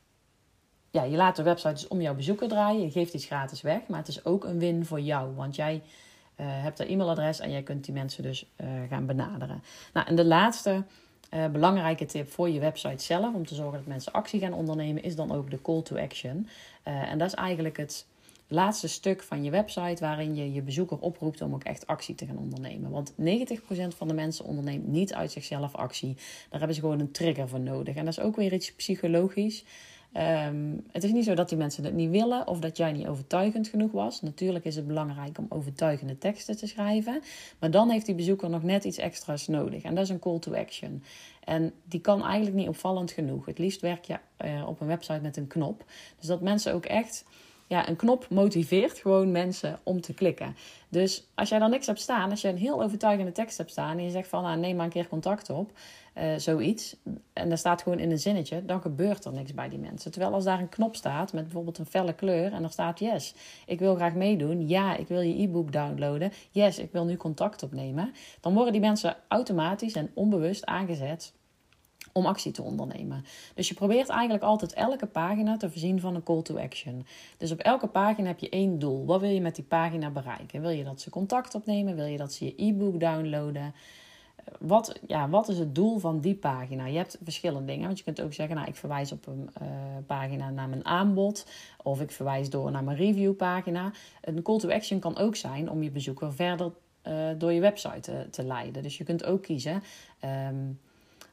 ja, 0.90 1.03
je 1.03 1.16
laat 1.16 1.37
de 1.37 1.42
website 1.42 1.73
dus 1.73 1.88
om 1.88 2.01
jouw 2.01 2.14
bezoeker 2.14 2.49
draaien. 2.49 2.83
Je 2.83 2.90
geeft 2.90 3.14
iets 3.14 3.27
gratis 3.27 3.61
weg. 3.61 3.81
Maar 3.88 3.99
het 3.99 4.09
is 4.09 4.25
ook 4.25 4.44
een 4.44 4.59
win 4.59 4.85
voor 4.85 5.01
jou. 5.01 5.35
Want 5.35 5.57
jij 5.57 5.83
hebt 6.42 6.79
een 6.79 6.88
e-mailadres 6.88 7.40
en 7.40 7.51
jij 7.51 7.62
kunt 7.62 7.85
die 7.85 7.94
mensen 7.94 8.22
dus 8.22 8.46
uh, 8.61 8.68
gaan 8.88 9.07
benaderen. 9.07 9.62
Nou, 9.92 10.07
en 10.07 10.16
de 10.16 10.24
laatste 10.24 10.85
uh, 11.35 11.46
belangrijke 11.46 12.05
tip 12.05 12.31
voor 12.31 12.48
je 12.48 12.61
website 12.61 13.05
zelf, 13.05 13.35
om 13.35 13.46
te 13.46 13.55
zorgen 13.55 13.79
dat 13.79 13.87
mensen 13.87 14.12
actie 14.12 14.40
gaan 14.40 14.53
ondernemen, 14.53 15.03
is 15.03 15.16
dan 15.16 15.33
ook 15.33 15.51
de 15.51 15.62
call 15.62 15.83
to 15.83 15.96
action. 15.96 16.48
en 16.83 17.18
dat 17.18 17.29
is 17.29 17.35
eigenlijk 17.35 17.77
het 17.77 18.07
laatste 18.48 18.88
stuk 18.88 19.22
van 19.22 19.44
je 19.44 19.51
website 19.51 20.05
waarin 20.05 20.35
je 20.35 20.53
je 20.53 20.62
bezoeker 20.62 20.98
oproept 20.98 21.40
om 21.40 21.55
ook 21.55 21.64
echt 21.64 21.87
actie 21.87 22.14
te 22.14 22.27
gaan 22.27 22.38
ondernemen. 22.38 22.90
Want 22.90 23.12
90% 23.12 23.14
van 23.96 24.09
de 24.09 24.14
mensen 24.14 24.44
onderneemt 24.44 24.87
niet 24.87 25.14
uit 25.14 25.33
zichzelf 25.33 25.74
actie. 25.74 26.14
Daar 26.48 26.59
hebben 26.59 26.74
ze 26.74 26.81
gewoon 26.81 27.01
een 27.01 27.11
trigger 27.11 27.48
voor 27.48 27.61
nodig. 27.61 27.96
En 27.96 28.05
dat 28.05 28.18
is 28.18 28.24
ook 28.24 28.37
weer 28.37 28.53
iets 28.53 28.74
psychologisch. 28.74 29.64
Um, 30.16 30.85
het 30.92 31.05
is 31.05 31.12
niet 31.12 31.25
zo 31.25 31.35
dat 31.35 31.49
die 31.49 31.59
mensen 31.59 31.85
het 31.85 31.94
niet 31.94 32.11
willen 32.11 32.47
of 32.47 32.59
dat 32.59 32.77
jij 32.77 32.92
niet 32.92 33.07
overtuigend 33.07 33.68
genoeg 33.68 33.92
was. 33.92 34.23
Natuurlijk 34.23 34.64
is 34.64 34.77
het 34.77 34.87
belangrijk 34.87 35.38
om 35.38 35.47
overtuigende 35.49 36.18
teksten 36.18 36.57
te 36.57 36.66
schrijven. 36.66 37.23
Maar 37.59 37.71
dan 37.71 37.90
heeft 37.90 38.07
die 38.07 38.14
bezoeker 38.14 38.51
nog 38.51 38.62
net 38.62 38.85
iets 38.85 38.99
extra's 38.99 39.47
nodig. 39.47 39.83
En 39.83 39.94
dat 39.94 40.05
is 40.05 40.11
een 40.11 40.18
call 40.18 40.38
to 40.38 40.55
action. 40.55 41.03
En 41.44 41.73
die 41.85 42.01
kan 42.01 42.25
eigenlijk 42.25 42.57
niet 42.57 42.68
opvallend 42.68 43.11
genoeg. 43.11 43.47
Het 43.47 43.59
liefst 43.59 43.81
werk 43.81 44.05
je 44.05 44.18
uh, 44.44 44.68
op 44.68 44.81
een 44.81 44.87
website 44.87 45.21
met 45.21 45.37
een 45.37 45.47
knop. 45.47 45.85
Dus 46.18 46.29
dat 46.29 46.40
mensen 46.40 46.75
ook 46.75 46.85
echt 46.85 47.25
ja, 47.68 47.88
een 47.88 47.96
knop 47.96 48.26
motiveert 48.31 48.98
gewoon 48.98 49.31
mensen 49.31 49.78
om 49.83 50.00
te 50.00 50.14
klikken. 50.14 50.57
Dus 50.88 51.28
als 51.35 51.48
jij 51.48 51.59
dan 51.59 51.70
niks 51.70 51.87
hebt 51.87 52.00
staan, 52.00 52.31
als 52.31 52.40
je 52.40 52.48
een 52.48 52.57
heel 52.57 52.83
overtuigende 52.83 53.33
tekst 53.33 53.59
hebt 53.59 53.70
staan 53.70 53.98
en 53.98 54.04
je 54.04 54.11
zegt 54.11 54.28
van 54.28 54.42
nou, 54.42 54.59
neem 54.59 54.76
maar 54.76 54.85
een 54.85 54.90
keer 54.90 55.09
contact 55.09 55.50
op, 55.50 55.72
uh, 56.18 56.24
zoiets, 56.37 56.96
en 57.33 57.48
daar 57.48 57.59
staat 57.59 57.83
gewoon 57.83 57.98
in 57.98 58.11
een 58.11 58.18
zinnetje, 58.18 58.64
dan 58.64 58.81
gebeurt 58.81 59.24
er 59.24 59.33
niks 59.33 59.54
bij 59.54 59.68
die 59.68 59.78
mensen. 59.78 60.11
Terwijl 60.11 60.33
als 60.33 60.44
daar 60.44 60.61
een 60.61 60.68
knop 60.68 60.96
staat 60.96 61.33
met 61.33 61.42
bijvoorbeeld 61.42 61.78
een 61.78 61.87
felle 61.87 62.12
kleur 62.12 62.52
en 62.52 62.64
er 62.64 62.70
staat 62.70 62.98
yes, 62.98 63.35
ik 63.66 63.78
wil 63.78 63.94
graag 63.94 64.14
meedoen, 64.14 64.68
ja, 64.68 64.96
ik 64.96 65.09
wil 65.09 65.20
je 65.20 65.42
e-book 65.42 65.72
downloaden, 65.72 66.33
yes, 66.50 66.78
ik 66.78 66.92
wil 66.92 67.04
nu 67.04 67.16
contact 67.16 67.62
opnemen, 67.62 68.12
dan 68.40 68.54
worden 68.54 68.72
die 68.72 68.81
mensen 68.81 69.16
automatisch 69.28 69.92
en 69.92 70.11
onbewust 70.14 70.64
aangezet 70.64 71.33
om 72.12 72.27
actie 72.27 72.53
te 72.53 72.62
ondernemen. 72.62 73.25
Dus 73.55 73.68
je 73.68 73.75
probeert 73.75 74.09
eigenlijk 74.09 74.42
altijd 74.42 74.73
elke 74.73 75.07
pagina 75.07 75.57
te 75.57 75.71
voorzien 75.71 76.01
van 76.01 76.14
een 76.14 76.23
call 76.23 76.42
to 76.42 76.59
action. 76.59 77.07
Dus 77.37 77.53
op 77.53 77.59
elke 77.59 77.87
pagina 77.87 78.27
heb 78.27 78.38
je 78.38 78.49
één 78.49 78.79
doel. 78.79 79.05
Wat 79.05 79.21
wil 79.21 79.31
je 79.31 79.40
met 79.40 79.55
die 79.55 79.64
pagina 79.64 80.11
bereiken? 80.11 80.61
Wil 80.61 80.71
je 80.71 80.85
dat 80.85 81.01
ze 81.01 81.11
contact 81.11 81.55
opnemen? 81.55 81.97
Wil 81.97 82.07
je 82.07 82.16
dat 82.16 82.33
ze 82.33 82.44
je 82.44 82.53
e-book 82.57 83.01
downloaden? 83.01 83.75
Wat, 84.59 85.01
ja, 85.07 85.29
wat 85.29 85.49
is 85.49 85.59
het 85.59 85.75
doel 85.75 85.99
van 85.99 86.21
die 86.21 86.35
pagina? 86.35 86.87
Je 86.87 86.97
hebt 86.97 87.18
verschillende 87.23 87.66
dingen. 87.66 87.87
Want 87.87 87.99
je 87.99 88.05
kunt 88.05 88.21
ook 88.21 88.33
zeggen, 88.33 88.57
nou, 88.57 88.68
ik 88.68 88.77
verwijs 88.77 89.12
op 89.12 89.27
een 89.27 89.51
uh, 89.62 89.68
pagina 90.07 90.51
naar 90.51 90.68
mijn 90.68 90.85
aanbod. 90.85 91.47
Of 91.83 92.01
ik 92.01 92.11
verwijs 92.11 92.51
door 92.51 92.71
naar 92.71 92.85
mijn 92.85 92.97
reviewpagina. 92.97 93.92
Een 94.21 94.42
call 94.42 94.59
to 94.59 94.71
action 94.71 94.99
kan 94.99 95.18
ook 95.18 95.37
zijn 95.37 95.71
om 95.71 95.83
je 95.83 95.90
bezoeker 95.90 96.33
verder 96.33 96.73
uh, 97.09 97.29
door 97.38 97.53
je 97.53 97.61
website 97.61 98.27
te, 98.31 98.44
leiden. 98.44 98.83
Dus 98.83 98.99
je 98.99 99.05
kunt 99.05 99.25
ook 99.25 99.42
kiezen. 99.42 99.83
Um, 100.49 100.81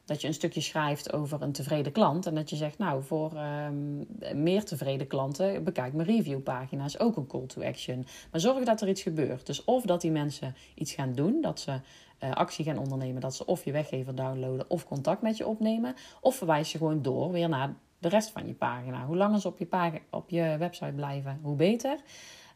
dat 0.06 0.20
je 0.20 0.26
een 0.26 0.34
stukje 0.34 0.60
schrijft 0.60 1.12
over 1.12 1.42
een 1.42 1.52
tevreden 1.52 1.92
klant. 1.92 2.26
En 2.26 2.34
dat 2.34 2.50
je 2.50 2.56
zegt, 2.56 2.78
nou, 2.78 3.02
voor 3.02 3.32
ehm, 3.34 3.96
meer 4.42 4.64
tevreden 4.64 5.06
klanten, 5.06 5.64
bekijk 5.64 5.92
mijn 5.92 6.08
reviewpagina. 6.08 6.84
is 6.84 6.98
ook 6.98 7.16
een 7.16 7.26
call 7.26 7.46
to 7.46 7.62
action. 7.62 8.06
Maar 8.30 8.40
zorg 8.40 8.64
dat 8.64 8.80
er 8.80 8.88
iets 8.88 9.02
gebeurt. 9.02 9.46
Dus 9.46 9.64
of 9.64 9.82
dat 9.82 10.00
die 10.00 10.10
mensen 10.10 10.54
iets 10.74 10.92
gaan 10.92 11.12
doen, 11.12 11.40
dat 11.40 11.60
ze 11.60 11.70
uh, 11.70 12.30
actie 12.30 12.64
gaan 12.64 12.78
ondernemen. 12.78 13.20
Dat 13.20 13.34
ze 13.34 13.46
of 13.46 13.64
je 13.64 13.72
weggever 13.72 14.14
downloaden 14.14 14.70
of 14.70 14.86
contact 14.86 15.22
met 15.22 15.36
je 15.36 15.46
opnemen. 15.46 15.94
Of 16.20 16.36
verwijs 16.36 16.72
je 16.72 16.78
gewoon 16.78 17.02
door 17.02 17.32
weer 17.32 17.48
naar 17.48 17.74
de 17.98 18.08
rest 18.08 18.30
van 18.30 18.46
je 18.46 18.54
pagina. 18.54 19.04
Hoe 19.04 19.16
langer 19.16 19.40
ze 19.40 19.48
op 19.48 19.58
je, 19.58 19.66
pagina, 19.66 20.00
op 20.10 20.30
je 20.30 20.56
website 20.58 20.92
blijven, 20.92 21.38
hoe 21.42 21.56
beter. 21.56 21.98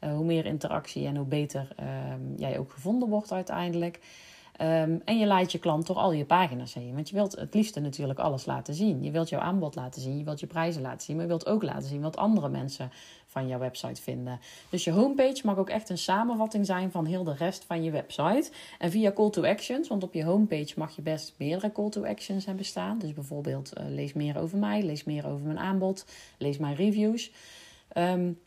Uh, 0.04 0.14
hoe 0.14 0.24
meer 0.24 0.46
interactie 0.46 1.06
en 1.06 1.16
hoe 1.16 1.26
beter 1.26 1.72
ehm, 1.76 2.34
jij 2.36 2.58
ook 2.58 2.70
gevonden 2.70 3.08
wordt 3.08 3.32
uiteindelijk. 3.32 4.00
Ehm, 4.61 4.99
en 5.05 5.18
je 5.18 5.27
leidt 5.27 5.53
je 5.53 5.59
klant 5.59 5.87
door 5.87 5.96
al 5.96 6.12
je 6.12 6.25
pagina's 6.25 6.75
heen. 6.75 6.94
Want 6.94 7.09
je 7.09 7.14
wilt 7.14 7.37
het 7.37 7.55
liefste 7.55 7.81
natuurlijk 7.81 8.18
alles 8.18 8.46
laten 8.46 8.75
zien. 8.75 9.03
Je 9.03 9.11
wilt 9.11 9.29
jouw 9.29 9.40
aanbod 9.40 9.75
laten 9.75 10.03
zien, 10.03 10.18
je 10.18 10.25
wilt 10.25 10.40
je 10.40 10.46
prijzen 10.46 10.83
laten 10.83 11.01
zien, 11.01 11.16
maar 11.16 11.25
je 11.25 11.31
wilt 11.31 11.46
ook 11.46 11.62
laten 11.62 11.88
zien 11.88 12.01
wat 12.01 12.16
andere 12.16 12.49
mensen 12.49 12.90
van 13.27 13.49
jouw 13.49 13.59
website 13.59 14.03
vinden. 14.03 14.40
Dus 14.70 14.85
je 14.85 14.90
homepage 14.90 15.40
mag 15.44 15.57
ook 15.57 15.68
echt 15.70 15.88
een 15.88 15.99
samenvatting 15.99 16.66
zijn 16.66 16.90
van 16.90 17.05
heel 17.05 17.25
de 17.25 17.35
rest 17.35 17.64
van 17.64 17.83
je 17.83 17.90
website. 17.90 18.51
En 18.79 18.90
via 18.90 19.12
call 19.12 19.31
to 19.31 19.44
actions, 19.44 19.88
want 19.88 20.03
op 20.03 20.14
je 20.14 20.25
homepage 20.25 20.73
mag 20.77 20.96
je 20.96 21.03
best 21.03 21.35
meerdere 21.37 21.73
call 21.73 21.88
to 21.88 22.05
actions 22.05 22.46
hebben 22.46 22.64
staan. 22.64 22.99
Dus 22.99 23.12
bijvoorbeeld 23.12 23.73
uh, 23.79 23.85
lees 23.88 24.12
meer 24.12 24.38
over 24.38 24.59
mij, 24.59 24.83
lees 24.83 25.05
meer 25.05 25.27
over 25.27 25.46
mijn 25.46 25.59
aanbod, 25.59 26.07
lees 26.38 26.59
mijn 26.59 26.75
reviews. 26.75 27.31
Um, 27.96 28.38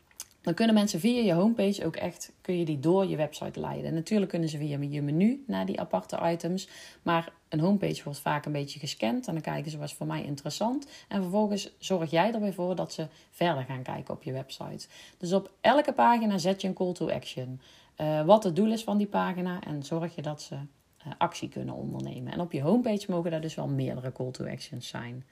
dan 0.44 0.54
kunnen 0.54 0.74
mensen 0.74 1.00
via 1.00 1.22
je 1.22 1.32
homepage 1.32 1.84
ook 1.84 1.96
echt, 1.96 2.32
kun 2.40 2.58
je 2.58 2.64
die 2.64 2.80
door 2.80 3.06
je 3.06 3.16
website 3.16 3.60
leiden. 3.60 3.84
En 3.84 3.94
natuurlijk 3.94 4.30
kunnen 4.30 4.48
ze 4.48 4.58
via 4.58 4.78
je 4.80 5.02
menu 5.02 5.44
naar 5.46 5.66
die 5.66 5.80
aparte 5.80 6.18
items. 6.22 6.68
Maar 7.02 7.32
een 7.48 7.60
homepage 7.60 8.02
wordt 8.04 8.18
vaak 8.18 8.46
een 8.46 8.52
beetje 8.52 8.78
gescand. 8.78 9.26
En 9.26 9.32
dan 9.32 9.42
kijken 9.42 9.70
ze, 9.70 9.78
was 9.78 9.94
voor 9.94 10.06
mij 10.06 10.24
interessant. 10.24 10.86
En 11.08 11.22
vervolgens 11.22 11.70
zorg 11.78 12.10
jij 12.10 12.32
er 12.32 12.40
weer 12.40 12.52
voor 12.52 12.76
dat 12.76 12.92
ze 12.92 13.06
verder 13.30 13.64
gaan 13.64 13.82
kijken 13.82 14.14
op 14.14 14.22
je 14.22 14.32
website. 14.32 14.86
Dus 15.18 15.32
op 15.32 15.50
elke 15.60 15.92
pagina 15.92 16.38
zet 16.38 16.60
je 16.60 16.68
een 16.68 16.74
call 16.74 16.92
to 16.92 17.10
action. 17.10 17.60
Uh, 17.96 18.24
wat 18.24 18.44
het 18.44 18.56
doel 18.56 18.72
is 18.72 18.84
van 18.84 18.98
die 18.98 19.06
pagina. 19.06 19.60
En 19.60 19.82
zorg 19.82 20.14
je 20.14 20.22
dat 20.22 20.42
ze 20.42 20.54
uh, 20.54 21.12
actie 21.18 21.48
kunnen 21.48 21.74
ondernemen. 21.74 22.32
En 22.32 22.40
op 22.40 22.52
je 22.52 22.62
homepage 22.62 23.10
mogen 23.10 23.30
daar 23.30 23.40
dus 23.40 23.54
wel 23.54 23.68
meerdere 23.68 24.12
call 24.12 24.30
to 24.30 24.46
actions 24.46 24.88
zijn. 24.88 25.24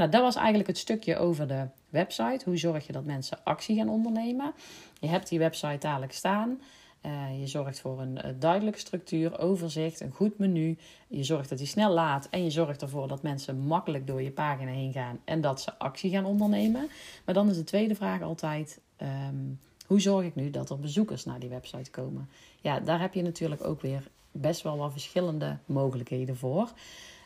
Nou, 0.00 0.12
dat 0.12 0.22
was 0.22 0.36
eigenlijk 0.36 0.66
het 0.66 0.78
stukje 0.78 1.16
over 1.16 1.48
de 1.48 1.66
website. 1.88 2.40
Hoe 2.44 2.56
zorg 2.56 2.86
je 2.86 2.92
dat 2.92 3.04
mensen 3.04 3.38
actie 3.44 3.76
gaan 3.76 3.88
ondernemen? 3.88 4.52
Je 5.00 5.06
hebt 5.06 5.28
die 5.28 5.38
website 5.38 5.78
dadelijk 5.78 6.12
staan. 6.12 6.60
Uh, 7.06 7.40
je 7.40 7.46
zorgt 7.46 7.80
voor 7.80 8.00
een 8.00 8.18
uh, 8.24 8.30
duidelijke 8.38 8.78
structuur, 8.78 9.38
overzicht, 9.38 10.00
een 10.00 10.10
goed 10.10 10.38
menu. 10.38 10.78
Je 11.08 11.24
zorgt 11.24 11.48
dat 11.48 11.58
hij 11.58 11.66
snel 11.66 11.92
laat 11.92 12.28
en 12.30 12.44
je 12.44 12.50
zorgt 12.50 12.82
ervoor 12.82 13.08
dat 13.08 13.22
mensen 13.22 13.58
makkelijk 13.58 14.06
door 14.06 14.22
je 14.22 14.30
pagina 14.30 14.70
heen 14.70 14.92
gaan 14.92 15.18
en 15.24 15.40
dat 15.40 15.60
ze 15.60 15.78
actie 15.78 16.10
gaan 16.10 16.24
ondernemen. 16.24 16.88
Maar 17.24 17.34
dan 17.34 17.50
is 17.50 17.56
de 17.56 17.64
tweede 17.64 17.94
vraag 17.94 18.22
altijd: 18.22 18.80
um, 19.02 19.58
hoe 19.86 20.00
zorg 20.00 20.26
ik 20.26 20.34
nu 20.34 20.50
dat 20.50 20.70
er 20.70 20.78
bezoekers 20.78 21.24
naar 21.24 21.38
die 21.38 21.48
website 21.48 21.90
komen? 21.90 22.28
Ja, 22.60 22.80
daar 22.80 23.00
heb 23.00 23.14
je 23.14 23.22
natuurlijk 23.22 23.64
ook 23.64 23.80
weer 23.80 24.08
best 24.30 24.62
wel 24.62 24.76
wat 24.76 24.92
verschillende 24.92 25.56
mogelijkheden 25.66 26.36
voor. 26.36 26.72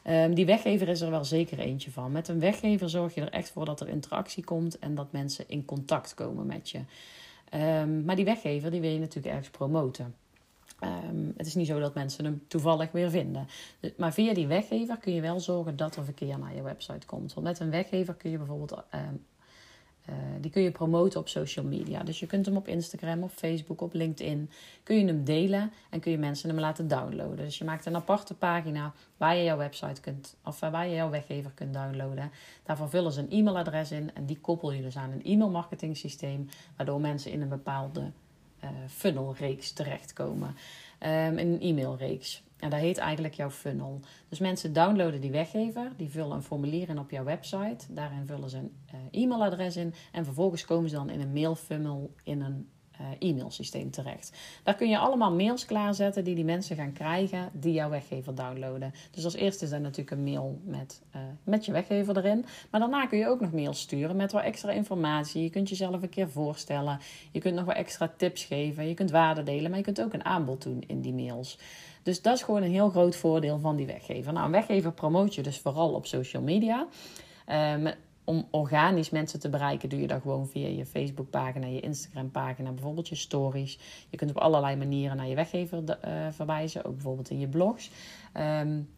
Um, 0.08 0.34
die 0.34 0.46
weggever 0.46 0.88
is 0.88 1.00
er 1.00 1.10
wel 1.10 1.24
zeker 1.24 1.58
eentje 1.58 1.90
van. 1.90 2.12
Met 2.12 2.28
een 2.28 2.40
weggever 2.40 2.88
zorg 2.88 3.14
je 3.14 3.20
er 3.20 3.32
echt 3.32 3.50
voor 3.50 3.64
dat 3.64 3.80
er 3.80 3.88
interactie 3.88 4.44
komt 4.44 4.78
en 4.78 4.94
dat 4.94 5.12
mensen 5.12 5.44
in 5.48 5.64
contact 5.64 6.14
komen 6.14 6.46
met 6.46 6.70
je. 6.70 6.78
Um, 7.54 8.04
maar 8.04 8.16
die 8.16 8.24
weggever 8.24 8.70
die 8.70 8.80
wil 8.80 8.90
je 8.90 8.98
natuurlijk 8.98 9.34
ergens 9.34 9.50
promoten. 9.50 10.14
Um, 10.80 11.32
het 11.36 11.46
is 11.46 11.54
niet 11.54 11.66
zo 11.66 11.80
dat 11.80 11.94
mensen 11.94 12.24
hem 12.24 12.42
toevallig 12.48 12.92
weer 12.92 13.10
vinden. 13.10 13.46
Maar 13.96 14.12
via 14.12 14.34
die 14.34 14.46
weggever 14.46 14.98
kun 14.98 15.14
je 15.14 15.20
wel 15.20 15.40
zorgen 15.40 15.76
dat 15.76 15.96
er 15.96 16.04
verkeer 16.04 16.38
naar 16.38 16.54
je 16.54 16.62
website 16.62 17.06
komt. 17.06 17.34
Want 17.34 17.46
met 17.46 17.60
een 17.60 17.70
weggever 17.70 18.14
kun 18.14 18.30
je 18.30 18.38
bijvoorbeeld 18.38 18.82
uh, 20.08 20.14
die 20.40 20.50
kun 20.50 20.62
je 20.62 20.70
promoten 20.70 21.20
op 21.20 21.28
social 21.28 21.64
media. 21.64 22.02
Dus 22.02 22.20
je 22.20 22.26
kunt 22.26 22.46
hem 22.46 22.56
op 22.56 22.68
Instagram, 22.68 23.22
op 23.22 23.30
Facebook, 23.30 23.80
op 23.80 23.94
LinkedIn. 23.94 24.50
Kun 24.82 24.98
je 24.98 25.06
hem 25.06 25.24
delen 25.24 25.72
en 25.90 26.00
kun 26.00 26.10
je 26.10 26.18
mensen 26.18 26.48
hem 26.48 26.58
laten 26.58 26.88
downloaden. 26.88 27.36
Dus 27.36 27.58
je 27.58 27.64
maakt 27.64 27.86
een 27.86 27.96
aparte 27.96 28.34
pagina 28.34 28.92
waar 29.16 29.36
je 29.36 29.44
jouw 29.44 29.56
website 29.56 30.00
kunt, 30.00 30.36
of 30.44 30.62
eh, 30.62 30.70
waar 30.70 30.86
je 30.86 30.94
jouw 30.94 31.10
weggever 31.10 31.50
kunt 31.54 31.74
downloaden. 31.74 32.30
Daarvoor 32.62 32.88
vullen 32.88 33.12
ze 33.12 33.20
een 33.20 33.30
e-mailadres 33.30 33.90
in 33.90 34.14
en 34.14 34.26
die 34.26 34.40
koppel 34.40 34.72
je 34.72 34.82
dus 34.82 34.96
aan 34.96 35.10
een 35.10 35.24
e-mailmarketing 35.24 35.96
systeem. 35.96 36.48
Waardoor 36.76 37.00
mensen 37.00 37.30
in 37.30 37.42
een 37.42 37.48
bepaalde 37.48 38.12
funnelreeks 38.88 39.72
terechtkomen. 39.72 40.56
In 41.00 41.38
een 41.38 41.60
e-mailreeks. 41.60 42.42
En 42.64 42.70
dat 42.70 42.80
heet 42.80 42.98
eigenlijk 42.98 43.34
jouw 43.34 43.50
funnel. 43.50 44.00
Dus 44.28 44.38
mensen 44.38 44.72
downloaden 44.72 45.20
die 45.20 45.30
weggever, 45.30 45.92
die 45.96 46.10
vullen 46.10 46.36
een 46.36 46.42
formulier 46.42 46.88
in 46.88 46.98
op 46.98 47.10
jouw 47.10 47.24
website. 47.24 47.92
Daarin 47.92 48.26
vullen 48.26 48.50
ze 48.50 48.56
een 48.56 48.72
uh, 48.94 49.22
e-mailadres 49.22 49.76
in. 49.76 49.94
En 50.12 50.24
vervolgens 50.24 50.64
komen 50.64 50.90
ze 50.90 50.96
dan 50.96 51.10
in 51.10 51.20
een 51.20 51.32
mailfunnel 51.32 52.14
in 52.22 52.40
een 52.40 52.68
e-mailsysteem 53.18 53.90
terecht. 53.90 54.32
Daar 54.62 54.74
kun 54.74 54.88
je 54.88 54.98
allemaal 54.98 55.32
mails 55.32 55.64
klaarzetten 55.64 56.24
die 56.24 56.34
die 56.34 56.44
mensen 56.44 56.76
gaan 56.76 56.92
krijgen 56.92 57.50
die 57.52 57.72
jouw 57.72 57.90
weggever 57.90 58.34
downloaden. 58.34 58.94
Dus 59.10 59.24
als 59.24 59.34
eerste 59.34 59.64
is 59.64 59.70
dat 59.70 59.80
natuurlijk 59.80 60.10
een 60.10 60.24
mail 60.24 60.60
met, 60.64 61.02
uh, 61.16 61.22
met 61.44 61.64
je 61.64 61.72
weggever 61.72 62.16
erin. 62.16 62.44
Maar 62.70 62.80
daarna 62.80 63.06
kun 63.06 63.18
je 63.18 63.28
ook 63.28 63.40
nog 63.40 63.52
mails 63.52 63.80
sturen 63.80 64.16
met 64.16 64.32
wat 64.32 64.42
extra 64.42 64.70
informatie. 64.70 65.42
Je 65.42 65.50
kunt 65.50 65.68
jezelf 65.68 66.02
een 66.02 66.08
keer 66.08 66.30
voorstellen. 66.30 66.98
Je 67.30 67.40
kunt 67.40 67.54
nog 67.54 67.64
wat 67.64 67.76
extra 67.76 68.12
tips 68.16 68.44
geven. 68.44 68.88
Je 68.88 68.94
kunt 68.94 69.10
waarde 69.10 69.42
delen, 69.42 69.68
maar 69.70 69.78
je 69.78 69.84
kunt 69.84 70.02
ook 70.02 70.12
een 70.12 70.24
aanbod 70.24 70.62
doen 70.62 70.82
in 70.86 71.00
die 71.00 71.14
mails. 71.14 71.58
Dus 72.02 72.22
dat 72.22 72.34
is 72.34 72.42
gewoon 72.42 72.62
een 72.62 72.70
heel 72.70 72.90
groot 72.90 73.16
voordeel 73.16 73.58
van 73.58 73.76
die 73.76 73.86
weggever. 73.86 74.32
Nou, 74.32 74.44
een 74.46 74.52
weggever 74.52 74.92
promoot 74.92 75.34
je 75.34 75.42
dus 75.42 75.58
vooral 75.58 75.92
op 75.92 76.06
social 76.06 76.42
media. 76.42 76.86
Um, 77.74 77.92
om 78.24 78.46
organisch 78.50 79.10
mensen 79.10 79.40
te 79.40 79.48
bereiken, 79.48 79.88
doe 79.88 80.00
je 80.00 80.06
dat 80.06 80.20
gewoon 80.20 80.48
via 80.48 80.68
je 80.68 80.86
Facebookpagina, 80.86 81.66
je 81.66 81.80
Instagram-pagina, 81.80 82.70
bijvoorbeeld 82.70 83.08
je 83.08 83.14
stories. 83.14 83.78
Je 84.10 84.16
kunt 84.16 84.30
op 84.30 84.36
allerlei 84.36 84.76
manieren 84.76 85.16
naar 85.16 85.28
je 85.28 85.34
weggever 85.34 85.82
uh, 85.82 86.26
verwijzen, 86.30 86.84
ook 86.84 86.94
bijvoorbeeld 86.94 87.30
in 87.30 87.38
je 87.38 87.48
blogs. 87.48 87.90
Um, 88.36 88.88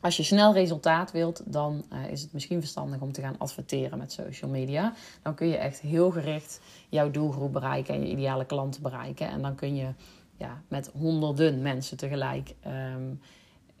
als 0.00 0.16
je 0.16 0.22
snel 0.22 0.52
resultaat 0.52 1.12
wilt, 1.12 1.42
dan 1.52 1.84
uh, 1.92 2.10
is 2.10 2.22
het 2.22 2.32
misschien 2.32 2.60
verstandig 2.60 3.00
om 3.00 3.12
te 3.12 3.20
gaan 3.20 3.38
adverteren 3.38 3.98
met 3.98 4.12
social 4.12 4.50
media. 4.50 4.92
Dan 5.22 5.34
kun 5.34 5.46
je 5.46 5.56
echt 5.56 5.80
heel 5.80 6.10
gericht 6.10 6.60
jouw 6.88 7.10
doelgroep 7.10 7.52
bereiken 7.52 7.94
en 7.94 8.00
je 8.00 8.12
ideale 8.12 8.44
klanten 8.44 8.82
bereiken. 8.82 9.28
En 9.28 9.42
dan 9.42 9.54
kun 9.54 9.76
je 9.76 9.88
ja, 10.36 10.62
met 10.68 10.90
honderden 10.98 11.62
mensen 11.62 11.96
tegelijk 11.96 12.54
um, 12.66 13.20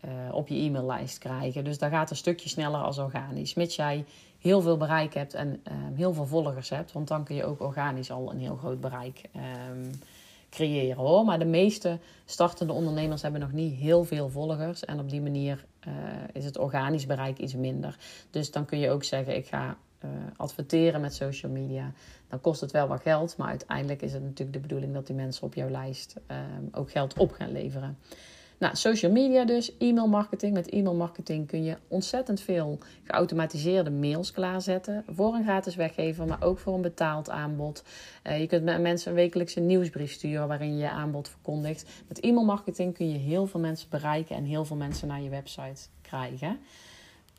uh, 0.04 0.34
op 0.34 0.48
je 0.48 0.54
e-maillijst 0.54 1.18
krijgen. 1.18 1.64
Dus 1.64 1.78
dat 1.78 1.90
gaat 1.90 2.10
een 2.10 2.16
stukje 2.16 2.48
sneller 2.48 2.80
als 2.80 2.98
organisch. 2.98 3.54
Mits 3.54 3.76
jij 3.76 4.04
heel 4.40 4.60
veel 4.60 4.76
bereik 4.76 5.14
hebt 5.14 5.34
en 5.34 5.48
um, 5.48 5.94
heel 5.94 6.12
veel 6.12 6.26
volgers 6.26 6.68
hebt. 6.68 6.92
Want 6.92 7.08
dan 7.08 7.24
kun 7.24 7.36
je 7.36 7.44
ook 7.44 7.60
organisch 7.60 8.10
al 8.10 8.30
een 8.30 8.40
heel 8.40 8.56
groot 8.56 8.80
bereik 8.80 9.22
um, 9.70 9.90
creëren 10.50 10.96
hoor. 10.96 11.24
Maar 11.24 11.38
de 11.38 11.44
meeste 11.44 11.98
startende 12.24 12.72
ondernemers 12.72 13.22
hebben 13.22 13.40
nog 13.40 13.52
niet 13.52 13.74
heel 13.74 14.04
veel 14.04 14.28
volgers. 14.28 14.84
En 14.84 15.00
op 15.00 15.10
die 15.10 15.20
manier 15.20 15.64
uh, 15.88 15.94
is 16.32 16.44
het 16.44 16.58
organisch 16.58 17.06
bereik 17.06 17.38
iets 17.38 17.54
minder. 17.54 17.96
Dus 18.30 18.50
dan 18.50 18.64
kun 18.64 18.78
je 18.78 18.90
ook 18.90 19.04
zeggen: 19.04 19.36
ik 19.36 19.46
ga 19.46 19.76
uh, 20.04 20.10
adverteren 20.36 21.00
met 21.00 21.14
social 21.14 21.52
media. 21.52 21.92
Dan 22.28 22.40
kost 22.40 22.60
het 22.60 22.70
wel 22.70 22.86
wat 22.86 23.00
geld. 23.00 23.36
Maar 23.36 23.48
uiteindelijk 23.48 24.02
is 24.02 24.12
het 24.12 24.22
natuurlijk 24.22 24.52
de 24.52 24.60
bedoeling 24.60 24.94
dat 24.94 25.06
die 25.06 25.16
mensen 25.16 25.42
op 25.42 25.54
jouw 25.54 25.68
lijst 25.68 26.14
um, 26.30 26.68
ook 26.72 26.90
geld 26.90 27.18
op 27.18 27.32
gaan 27.32 27.52
leveren. 27.52 27.98
Nou, 28.60 28.76
social 28.76 29.12
media 29.12 29.44
dus, 29.44 29.76
e-mail 29.78 30.08
marketing. 30.08 30.52
Met 30.52 30.68
e-mail 30.68 30.94
marketing 30.94 31.46
kun 31.46 31.64
je 31.64 31.76
ontzettend 31.88 32.40
veel 32.40 32.78
geautomatiseerde 33.04 33.90
mails 33.90 34.32
klaarzetten. 34.32 35.04
Voor 35.08 35.34
een 35.34 35.42
gratis 35.42 35.74
weggever, 35.74 36.26
maar 36.26 36.42
ook 36.42 36.58
voor 36.58 36.74
een 36.74 36.80
betaald 36.80 37.30
aanbod. 37.30 37.84
Uh, 38.26 38.40
je 38.40 38.46
kunt 38.46 38.64
met 38.64 38.80
mensen 38.80 39.10
een 39.10 39.16
wekelijkse 39.16 39.60
nieuwsbrief 39.60 40.12
sturen 40.12 40.48
waarin 40.48 40.72
je 40.72 40.82
je 40.82 40.90
aanbod 40.90 41.28
verkondigt. 41.28 41.90
Met 42.08 42.20
e-mail 42.20 42.44
marketing 42.44 42.94
kun 42.94 43.12
je 43.12 43.18
heel 43.18 43.46
veel 43.46 43.60
mensen 43.60 43.88
bereiken 43.90 44.36
en 44.36 44.44
heel 44.44 44.64
veel 44.64 44.76
mensen 44.76 45.08
naar 45.08 45.22
je 45.22 45.30
website 45.30 45.82
krijgen. 46.02 46.58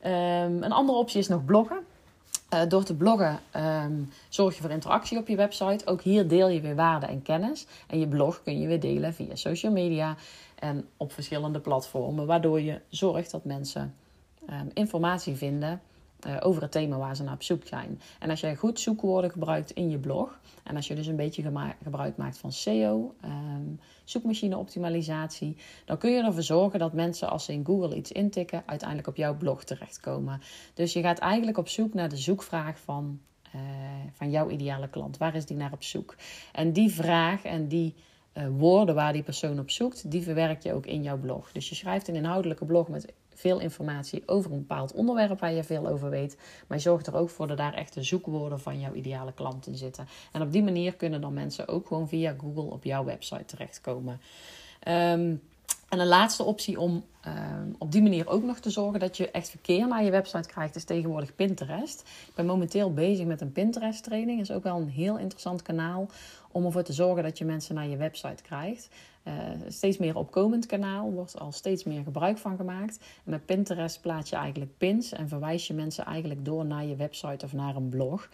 Um, 0.06 0.64
een 0.64 0.72
andere 0.72 0.98
optie 0.98 1.20
is 1.20 1.28
nog 1.28 1.46
bloggen. 1.46 1.80
Uh, 2.54 2.62
door 2.68 2.84
te 2.84 2.96
bloggen 2.96 3.40
um, 3.56 4.10
zorg 4.30 4.56
je 4.56 4.62
voor 4.62 4.72
interactie 4.72 5.18
op 5.18 5.28
je 5.28 5.36
website. 5.36 5.88
Ook 5.88 6.02
hier 6.02 6.28
deel 6.28 6.48
je 6.48 6.62
weer 6.62 6.76
waarde 6.76 7.06
en 7.06 7.22
kennis. 7.22 7.66
En 7.88 8.00
je 8.00 8.08
blog 8.08 8.44
kun 8.44 8.60
je 8.60 8.68
weer 8.68 8.80
delen 8.80 9.14
via 9.14 9.36
social 9.36 9.72
media 9.72 10.16
en 10.60 10.88
op 10.98 11.12
verschillende 11.12 11.60
platformen. 11.60 12.26
Waardoor 12.26 12.62
je 12.62 12.82
zorgt 12.90 13.32
dat 13.32 13.46
mensen 13.46 13.96
um, 14.50 14.70
informatie 14.74 15.36
vinden 15.36 15.82
uh, 16.28 16.38
over 16.40 16.62
het 16.62 16.72
thema 16.72 16.98
waar 16.98 17.16
ze 17.16 17.24
naar 17.24 17.34
op 17.34 17.44
zoek 17.44 17.68
zijn. 17.68 18.02
En 18.20 18.30
als 18.30 18.40
jij 18.40 18.56
goed 18.56 18.80
zoekwoorden 18.80 19.32
gebruikt 19.32 19.72
in 19.72 19.90
je 19.90 19.98
blog. 19.98 20.40
En 20.64 20.76
als 20.76 20.88
je 20.88 20.96
dus 20.96 21.08
een 21.08 21.16
beetje 21.16 21.52
gebruik 21.84 22.18
maakt 22.18 22.38
van 22.38 22.52
SEO, 22.52 23.16
um, 23.26 23.80
zoekmachine 24.04 24.58
optimalisatie. 24.58 25.58
Dan 25.86 25.98
kun 25.98 26.12
je 26.12 26.24
ervoor 26.24 26.44
zorgen 26.44 26.80
dat 26.80 26.94
mensen 26.94 27.30
als 27.30 27.46
ze 27.46 27.54
in 27.54 27.66
Google 27.66 27.96
iets 27.96 28.12
intikken, 28.12 28.64
uiteindelijk 28.66 29.08
op 29.08 29.16
jouw 29.16 29.38
blog 29.38 29.64
terechtkomen. 29.64 30.42
Dus 30.74 30.94
je 30.94 31.02
gaat 31.02 31.20
eigenlijk 31.20 31.58
op 31.58 31.68
zoek 31.68 31.94
naar 31.94 32.10
de 32.10 32.18
zoekvraag 32.18 32.80
van, 32.80 33.20
uh, 33.56 33.62
van 34.12 34.30
jouw 34.30 34.50
ideale 34.50 34.90
klant. 34.90 35.18
Waar 35.18 35.36
is 35.36 35.46
die 35.46 35.58
naar 35.58 35.74
op 35.74 35.84
zoek? 35.84 36.16
En 36.52 36.74
die 36.74 36.92
vraag 36.92 37.44
en 37.44 37.68
die 37.68 37.96
uh, 38.34 38.48
woorden 38.58 38.96
waar 38.96 39.14
die 39.14 39.24
persoon 39.24 39.60
op 39.60 39.70
zoekt, 39.70 40.12
die 40.12 40.22
verwerk 40.22 40.64
je 40.64 40.74
ook 40.74 40.86
in 40.86 41.04
jouw 41.04 41.18
blog. 41.18 41.52
Dus 41.52 41.70
je 41.70 41.76
schrijft 41.76 42.08
een 42.08 42.16
inhoudelijke 42.16 42.66
blog 42.66 42.88
met 42.88 43.14
veel 43.41 43.60
informatie 43.60 44.23
over 44.25 44.51
een 44.51 44.58
bepaald 44.58 44.93
onderwerp 44.93 45.39
waar 45.39 45.51
je 45.51 45.63
veel 45.63 45.88
over 45.88 46.10
weet. 46.10 46.38
Maar 46.67 46.77
je 46.77 46.84
zorgt 46.84 47.08
er 47.08 47.15
ook 47.15 47.30
voor 47.30 47.47
dat 47.47 47.58
daar 47.58 47.73
echt 47.73 47.93
de 47.93 48.04
zoekwoorden 48.04 48.60
van 48.60 48.80
jouw 48.80 48.93
ideale 48.93 49.34
klant 49.34 49.67
in 49.67 49.77
zitten. 49.77 50.08
En 50.32 50.41
op 50.41 50.51
die 50.51 50.63
manier 50.63 50.95
kunnen 50.95 51.21
dan 51.21 51.34
mensen 51.34 51.67
ook 51.67 51.88
gewoon 51.88 52.08
via 52.08 52.36
Google 52.38 52.71
op 52.71 52.84
jouw 52.84 53.04
website 53.04 53.45
terechtkomen. 53.45 54.21
Um, 54.88 55.41
en 55.91 55.99
een 55.99 56.08
laatste 56.08 56.43
optie 56.43 56.80
om 56.80 57.04
ehm, 57.21 57.67
op 57.77 57.91
die 57.91 58.01
manier 58.01 58.27
ook 58.27 58.43
nog 58.43 58.60
te 58.60 58.69
zorgen 58.69 58.99
dat 58.99 59.17
je 59.17 59.32
echt 59.32 59.49
verkeer 59.49 59.88
naar 59.88 60.04
je 60.04 60.12
website 60.12 60.47
krijgt, 60.47 60.75
is 60.75 60.84
tegenwoordig 60.84 61.36
Pinterest. 61.36 61.99
Ik 62.27 62.36
ben 62.36 62.45
momenteel 62.45 62.93
bezig 62.93 63.25
met 63.25 63.41
een 63.41 63.51
Pinterest 63.51 64.04
training. 64.04 64.38
Dat 64.38 64.49
is 64.49 64.56
ook 64.56 64.63
wel 64.63 64.77
een 64.77 64.89
heel 64.89 65.17
interessant 65.17 65.62
kanaal 65.62 66.10
om 66.51 66.65
ervoor 66.65 66.84
te 66.84 66.93
zorgen 66.93 67.23
dat 67.23 67.38
je 67.38 67.45
mensen 67.45 67.75
naar 67.75 67.88
je 67.88 67.97
website 67.97 68.43
krijgt. 68.43 68.89
Uh, 69.27 69.34
steeds 69.67 69.97
meer 69.97 70.15
opkomend 70.15 70.65
kanaal, 70.65 71.12
wordt 71.12 71.39
al 71.39 71.51
steeds 71.51 71.84
meer 71.84 72.04
gebruik 72.04 72.38
van 72.38 72.58
gemaakt. 72.58 72.99
En 73.25 73.32
met 73.32 73.45
Pinterest 73.45 74.01
plaats 74.01 74.30
je 74.30 74.36
eigenlijk 74.36 74.77
pins 74.77 75.12
en 75.12 75.27
verwijs 75.27 75.67
je 75.67 75.73
mensen 75.73 76.06
eigenlijk 76.06 76.45
door 76.45 76.65
naar 76.65 76.86
je 76.86 76.95
website 76.95 77.45
of 77.45 77.54
naar 77.54 77.75
een 77.75 77.89
blog. 77.89 78.30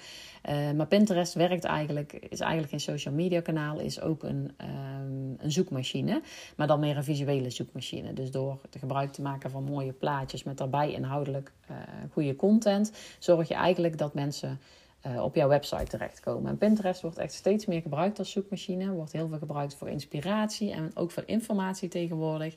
Uh, 0.49 0.71
maar 0.71 0.87
Pinterest 0.87 1.33
werkt 1.33 1.63
eigenlijk, 1.63 2.13
is 2.13 2.39
eigenlijk 2.39 2.69
geen 2.69 2.79
social 2.79 3.13
media 3.13 3.41
kanaal, 3.41 3.79
is 3.79 4.01
ook 4.01 4.23
een, 4.23 4.51
um, 4.61 5.35
een 5.37 5.51
zoekmachine, 5.51 6.21
maar 6.55 6.67
dan 6.67 6.79
meer 6.79 6.97
een 6.97 7.03
visuele 7.03 7.46
zoekmachine. 7.49 8.13
Dus 8.13 8.31
door 8.31 8.57
te 8.69 8.79
gebruik 8.79 9.11
te 9.11 9.21
maken 9.21 9.51
van 9.51 9.63
mooie 9.63 9.91
plaatjes 9.91 10.43
met 10.43 10.57
daarbij 10.57 10.91
inhoudelijk 10.91 11.51
uh, 11.71 11.77
goede 12.11 12.35
content, 12.35 12.91
zorg 13.19 13.47
je 13.47 13.53
eigenlijk 13.53 13.97
dat 13.97 14.13
mensen 14.13 14.59
uh, 15.05 15.23
op 15.23 15.35
jouw 15.35 15.47
website 15.47 15.85
terechtkomen. 15.85 16.51
En 16.51 16.57
Pinterest 16.57 17.01
wordt 17.01 17.17
echt 17.17 17.33
steeds 17.33 17.65
meer 17.65 17.81
gebruikt 17.81 18.19
als 18.19 18.31
zoekmachine. 18.31 18.91
Wordt 18.91 19.11
heel 19.11 19.27
veel 19.27 19.37
gebruikt 19.37 19.75
voor 19.75 19.89
inspiratie 19.89 20.71
en 20.71 20.91
ook 20.93 21.11
voor 21.11 21.23
informatie 21.25 21.89
tegenwoordig. 21.89 22.55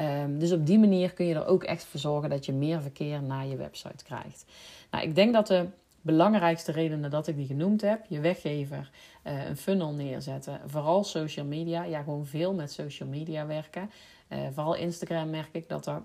Um, 0.00 0.38
dus 0.38 0.52
op 0.52 0.66
die 0.66 0.78
manier 0.78 1.12
kun 1.12 1.26
je 1.26 1.34
er 1.34 1.46
ook 1.46 1.64
echt 1.64 1.84
voor 1.84 2.00
zorgen 2.00 2.30
dat 2.30 2.46
je 2.46 2.52
meer 2.52 2.82
verkeer 2.82 3.22
naar 3.22 3.46
je 3.46 3.56
website 3.56 4.04
krijgt. 4.04 4.44
Nou, 4.90 5.04
ik 5.04 5.14
denk 5.14 5.32
dat 5.32 5.46
de 5.46 5.66
belangrijkste 6.00 6.72
redenen 6.72 7.10
dat 7.10 7.26
ik 7.26 7.36
die 7.36 7.46
genoemd 7.46 7.80
heb, 7.80 8.04
je 8.08 8.20
weggever, 8.20 8.90
uh, 9.26 9.46
een 9.46 9.56
funnel 9.56 9.92
neerzetten, 9.92 10.60
vooral 10.66 11.04
social 11.04 11.46
media, 11.46 11.84
ja, 11.84 12.02
gewoon 12.02 12.26
veel 12.26 12.54
met 12.54 12.72
social 12.72 13.08
media 13.08 13.46
werken. 13.46 13.90
Uh, 14.28 14.38
vooral 14.52 14.74
Instagram 14.74 15.30
merk 15.30 15.48
ik 15.52 15.68
dat 15.68 15.86
er 15.86 16.02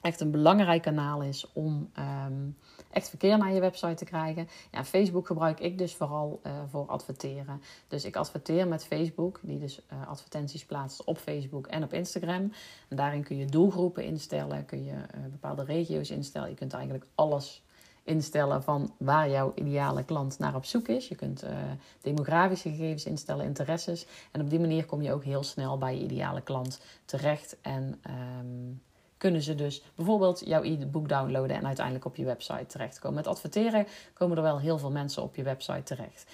echt 0.00 0.20
een 0.20 0.30
belangrijk 0.30 0.82
kanaal 0.82 1.22
is 1.22 1.52
om 1.52 1.90
um, 2.26 2.56
echt 2.90 3.08
verkeer 3.08 3.38
naar 3.38 3.52
je 3.52 3.60
website 3.60 3.94
te 3.94 4.04
krijgen. 4.04 4.48
Ja, 4.70 4.84
Facebook 4.84 5.26
gebruik 5.26 5.60
ik 5.60 5.78
dus 5.78 5.94
vooral 5.94 6.40
uh, 6.46 6.52
voor 6.68 6.86
adverteren. 6.86 7.62
Dus 7.88 8.04
ik 8.04 8.16
adverteer 8.16 8.68
met 8.68 8.84
Facebook, 8.84 9.40
die 9.42 9.58
dus 9.58 9.80
uh, 9.92 10.08
advertenties 10.08 10.64
plaatst 10.64 11.04
op 11.04 11.18
Facebook 11.18 11.66
en 11.66 11.82
op 11.82 11.92
Instagram. 11.92 12.52
En 12.88 12.96
daarin 12.96 13.22
kun 13.22 13.36
je 13.36 13.46
doelgroepen 13.46 14.04
instellen, 14.04 14.64
kun 14.64 14.84
je 14.84 14.94
bepaalde 15.30 15.64
regio's 15.64 16.10
instellen. 16.10 16.48
Je 16.48 16.54
kunt 16.54 16.72
eigenlijk 16.72 17.06
alles 17.14 17.62
instellen 18.06 18.62
van 18.62 18.94
waar 18.98 19.30
jouw 19.30 19.52
ideale 19.54 20.04
klant 20.04 20.38
naar 20.38 20.54
op 20.54 20.64
zoek 20.64 20.88
is. 20.88 21.08
Je 21.08 21.14
kunt 21.14 21.44
demografische 22.00 22.68
gegevens 22.68 23.04
instellen, 23.04 23.44
interesses. 23.44 24.06
En 24.32 24.40
op 24.40 24.50
die 24.50 24.60
manier 24.60 24.86
kom 24.86 25.02
je 25.02 25.12
ook 25.12 25.24
heel 25.24 25.42
snel 25.42 25.78
bij 25.78 25.96
je 25.96 26.04
ideale 26.04 26.40
klant 26.40 26.80
terecht. 27.04 27.56
En 27.60 28.00
um, 28.38 28.80
kunnen 29.16 29.42
ze 29.42 29.54
dus 29.54 29.82
bijvoorbeeld 29.94 30.42
jouw 30.44 30.62
e-book 30.62 31.08
downloaden 31.08 31.56
en 31.56 31.66
uiteindelijk 31.66 32.04
op 32.04 32.16
je 32.16 32.24
website 32.24 32.66
terechtkomen. 32.66 33.16
Met 33.16 33.26
adverteren 33.26 33.86
komen 34.14 34.36
er 34.36 34.42
wel 34.42 34.58
heel 34.58 34.78
veel 34.78 34.90
mensen 34.90 35.22
op 35.22 35.36
je 35.36 35.42
website 35.42 35.82
terecht. 35.82 36.30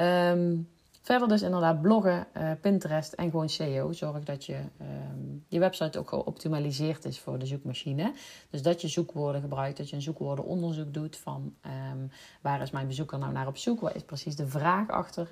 Um, 0.00 0.68
verder 1.04 1.28
dus 1.28 1.42
inderdaad 1.42 1.82
bloggen, 1.82 2.26
uh, 2.36 2.50
Pinterest 2.60 3.12
en 3.12 3.30
gewoon 3.30 3.48
SEO. 3.48 3.92
Zorg 3.92 4.24
dat 4.24 4.44
je 4.44 4.56
um, 4.80 5.44
je 5.48 5.58
website 5.58 5.98
ook 5.98 6.08
geoptimaliseerd 6.08 7.04
is 7.04 7.20
voor 7.20 7.38
de 7.38 7.46
zoekmachine. 7.46 8.12
Dus 8.50 8.62
dat 8.62 8.80
je 8.80 8.88
zoekwoorden 8.88 9.40
gebruikt, 9.40 9.76
dat 9.76 9.90
je 9.90 9.96
een 9.96 10.02
zoekwoordenonderzoek 10.02 10.94
doet 10.94 11.16
van 11.16 11.54
um, 11.92 12.10
waar 12.40 12.62
is 12.62 12.70
mijn 12.70 12.86
bezoeker 12.86 13.18
nou 13.18 13.32
naar 13.32 13.46
op 13.46 13.56
zoek? 13.56 13.80
Wat 13.80 13.94
is 13.94 14.02
precies 14.02 14.36
de 14.36 14.48
vraag 14.48 14.88
achter 14.88 15.28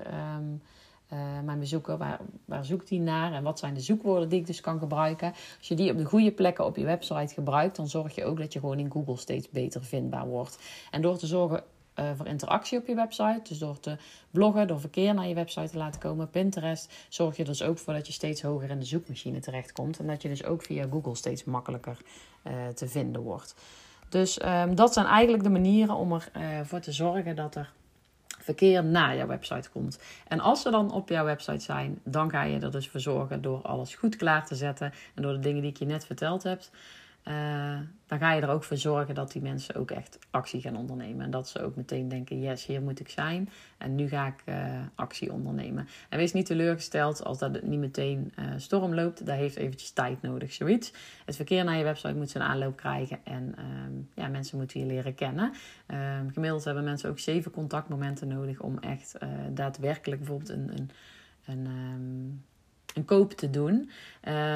uh, 1.13 1.19
mijn 1.45 1.59
bezoeker, 1.59 1.99
waar, 1.99 2.21
waar 2.45 2.65
zoekt 2.65 2.89
hij 2.89 2.99
naar 2.99 3.33
en 3.33 3.43
wat 3.43 3.59
zijn 3.59 3.75
de 3.75 3.81
zoekwoorden 3.81 4.29
die 4.29 4.41
ik 4.41 4.47
dus 4.47 4.61
kan 4.61 4.79
gebruiken. 4.79 5.33
Als 5.59 5.69
je 5.69 5.75
die 5.75 5.91
op 5.91 5.99
de 5.99 6.05
goede 6.05 6.33
plekken 6.33 6.65
op 6.65 6.77
je 6.77 6.85
website 6.85 7.35
gebruikt, 7.35 7.77
dan 7.77 7.89
zorg 7.89 8.15
je 8.15 8.25
ook 8.25 8.39
dat 8.39 8.53
je 8.53 8.59
gewoon 8.59 8.79
in 8.79 8.91
Google 8.91 9.17
steeds 9.17 9.51
beter 9.51 9.85
vindbaar 9.85 10.27
wordt. 10.27 10.59
En 10.91 11.03
door 11.03 11.17
te 11.17 11.27
zorgen 11.27 11.63
uh, 11.97 12.11
voor 12.17 12.27
interactie 12.27 12.79
op 12.79 12.87
je 12.87 12.95
website, 12.95 13.41
dus 13.43 13.59
door 13.59 13.81
te 13.81 13.97
bloggen, 14.31 14.67
door 14.67 14.81
verkeer 14.81 15.15
naar 15.15 15.29
je 15.29 15.35
website 15.35 15.71
te 15.71 15.77
laten 15.77 16.01
komen, 16.01 16.31
Pinterest, 16.31 16.93
zorg 17.09 17.37
je 17.37 17.45
dus 17.45 17.63
ook 17.63 17.79
voor 17.79 17.93
dat 17.93 18.07
je 18.07 18.13
steeds 18.13 18.43
hoger 18.43 18.71
in 18.71 18.79
de 18.79 18.85
zoekmachine 18.85 19.41
terechtkomt 19.41 19.99
en 19.99 20.07
dat 20.07 20.23
je 20.23 20.29
dus 20.29 20.45
ook 20.45 20.63
via 20.63 20.87
Google 20.91 21.15
steeds 21.15 21.45
makkelijker 21.45 21.99
uh, 22.45 22.53
te 22.75 22.89
vinden 22.89 23.23
wordt. 23.23 23.55
Dus 24.09 24.43
um, 24.45 24.75
dat 24.75 24.93
zijn 24.93 25.07
eigenlijk 25.07 25.43
de 25.43 25.51
manieren 25.51 25.95
om 25.95 26.21
ervoor 26.33 26.81
te 26.81 26.93
zorgen 26.93 27.37
dat 27.37 27.55
er 27.55 27.73
verkeer 28.43 28.85
naar 28.85 29.17
jouw 29.17 29.27
website 29.27 29.71
komt. 29.71 29.99
En 30.29 30.41
als 30.41 30.63
ze 30.63 30.71
dan 30.71 30.93
op 30.93 31.09
jouw 31.09 31.25
website 31.25 31.65
zijn, 31.65 32.01
dan 32.05 32.31
ga 32.31 32.43
je 32.43 32.61
er 32.61 32.71
dus 32.71 32.89
voor 32.89 33.01
zorgen 33.01 33.43
door 33.43 33.63
alles 33.63 33.95
goed 33.95 34.17
klaar 34.17 34.47
te 34.47 34.55
zetten 34.55 34.93
en 35.15 35.23
door 35.23 35.33
de 35.33 35.39
dingen 35.39 35.63
die 35.63 35.71
ik 35.71 35.77
je 35.77 35.85
net 35.85 36.07
verteld 36.07 36.43
heb, 36.43 36.63
uh, 37.29 37.79
dan 38.07 38.19
ga 38.19 38.33
je 38.33 38.41
er 38.41 38.49
ook 38.49 38.65
voor 38.65 38.77
zorgen 38.77 39.15
dat 39.15 39.33
die 39.33 39.43
mensen 39.43 39.75
ook 39.75 39.91
echt 39.91 40.19
actie 40.31 40.61
gaan 40.61 40.77
ondernemen. 40.77 41.25
En 41.25 41.31
dat 41.31 41.49
ze 41.49 41.63
ook 41.63 41.77
meteen 41.77 42.09
denken: 42.09 42.41
yes, 42.41 42.67
hier 42.67 42.83
moet 42.83 43.01
ik 43.01 43.09
zijn. 43.09 43.49
En 43.79 43.95
nu 43.95 44.09
ga 44.09 44.27
ik 44.27 44.43
uh, 44.45 44.81
actie 44.95 45.33
ondernemen. 45.33 45.89
En 46.09 46.19
wees 46.19 46.33
niet 46.33 46.47
teleurgesteld 46.47 47.25
als 47.25 47.39
dat 47.39 47.63
niet 47.63 47.79
meteen 47.79 48.33
uh, 48.39 48.45
storm 48.57 48.95
loopt. 48.95 49.27
Dat 49.27 49.37
heeft 49.37 49.57
eventjes 49.57 49.91
tijd 49.91 50.23
nodig, 50.23 50.53
zoiets. 50.53 50.93
Het 51.25 51.37
verkeer 51.37 51.65
naar 51.65 51.77
je 51.77 51.85
website 51.85 52.15
moet 52.15 52.31
zijn 52.31 52.45
aanloop 52.45 52.77
krijgen. 52.77 53.19
En 53.25 53.55
um, 53.59 54.09
ja, 54.15 54.29
mensen 54.29 54.59
moeten 54.59 54.81
je 54.81 54.87
leren 54.87 55.15
kennen. 55.15 55.53
Um, 55.89 56.31
gemiddeld 56.33 56.65
hebben 56.65 56.85
mensen 56.85 57.11
ook 57.11 57.19
zeven 57.19 57.51
contactmomenten 57.51 58.29
nodig 58.29 58.61
om 58.61 58.79
echt 58.79 59.19
daadwerkelijk 59.51 60.21
bijvoorbeeld 60.21 60.51
een. 60.51 60.71
een, 60.75 60.91
een 61.45 61.67
um, 61.67 62.45
een 62.95 63.05
koop 63.05 63.33
te 63.33 63.51
doen. 63.51 63.91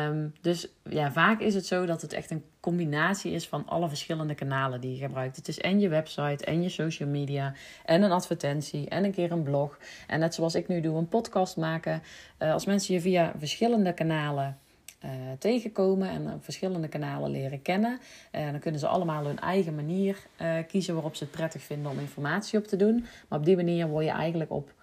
Um, 0.08 0.34
dus 0.40 0.68
ja, 0.82 1.12
vaak 1.12 1.40
is 1.40 1.54
het 1.54 1.66
zo 1.66 1.86
dat 1.86 2.02
het 2.02 2.12
echt 2.12 2.30
een 2.30 2.44
combinatie 2.60 3.32
is 3.32 3.48
van 3.48 3.66
alle 3.66 3.88
verschillende 3.88 4.34
kanalen 4.34 4.80
die 4.80 4.92
je 4.92 4.98
gebruikt. 4.98 5.36
Het 5.36 5.48
is 5.48 5.60
en 5.60 5.80
je 5.80 5.88
website 5.88 6.44
en 6.44 6.62
je 6.62 6.68
social 6.68 7.08
media 7.08 7.54
en 7.84 8.02
een 8.02 8.12
advertentie 8.12 8.88
en 8.88 9.04
een 9.04 9.12
keer 9.12 9.32
een 9.32 9.42
blog. 9.42 9.78
En 10.06 10.20
net 10.20 10.34
zoals 10.34 10.54
ik 10.54 10.68
nu 10.68 10.80
doe, 10.80 10.96
een 10.96 11.08
podcast 11.08 11.56
maken. 11.56 12.02
Uh, 12.38 12.52
als 12.52 12.66
mensen 12.66 12.94
je 12.94 13.00
via 13.00 13.32
verschillende 13.38 13.92
kanalen 13.92 14.58
uh, 15.04 15.10
tegenkomen 15.38 16.08
en 16.08 16.32
op 16.32 16.44
verschillende 16.44 16.88
kanalen 16.88 17.30
leren 17.30 17.62
kennen. 17.62 17.98
Dan 18.30 18.58
kunnen 18.58 18.80
ze 18.80 18.86
allemaal 18.86 19.24
hun 19.24 19.38
eigen 19.38 19.74
manier 19.74 20.26
kiezen 20.66 20.94
waarop 20.94 21.14
ze 21.14 21.24
het 21.24 21.32
prettig 21.32 21.62
vinden 21.62 21.90
om 21.90 21.98
informatie 21.98 22.58
op 22.58 22.66
te 22.66 22.76
doen. 22.76 23.06
Maar 23.28 23.38
op 23.38 23.44
die 23.44 23.56
manier 23.56 23.88
word 23.88 24.04
je 24.04 24.10
eigenlijk 24.10 24.50
op 24.50 24.74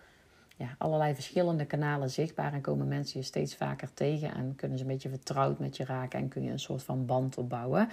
allerlei 0.78 1.13
verschillende 1.13 1.65
kanalen 1.65 2.10
zichtbaar 2.10 2.54
en 2.54 2.62
komen 2.62 2.88
mensen 2.88 3.19
je 3.19 3.26
steeds 3.26 3.56
vaker 3.56 3.93
tegen 3.93 4.34
en 4.36 4.56
kunnen 4.56 4.78
ze 4.78 4.84
een 4.84 4.89
beetje 4.89 5.10
vertrouwd 5.10 5.60
met 5.60 5.78
je 5.78 5.86
raken 5.86 6.19
en 6.19 6.28
kun 6.28 6.43
je 6.43 6.52
een 6.52 6.60
soort 6.60 6.84
van 6.84 7.06
band 7.06 7.38
opbouwen. 7.38 7.89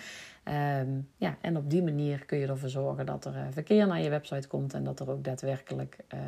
Um, 0.80 1.09
ja, 1.16 1.37
en 1.40 1.56
op 1.56 1.70
die 1.70 1.83
manier 1.83 2.24
kun 2.24 2.38
je 2.38 2.46
ervoor 2.46 2.68
zorgen 2.68 3.06
dat 3.06 3.24
er 3.24 3.35
uh, 3.35 3.42
verkeer 3.50 3.87
naar 3.87 4.00
je 4.00 4.09
website 4.09 4.48
komt 4.48 4.74
en 4.74 4.85
dat 4.85 5.00
er 5.00 5.11
ook 5.11 5.24
daadwerkelijk 5.24 5.96
uh, 6.14 6.20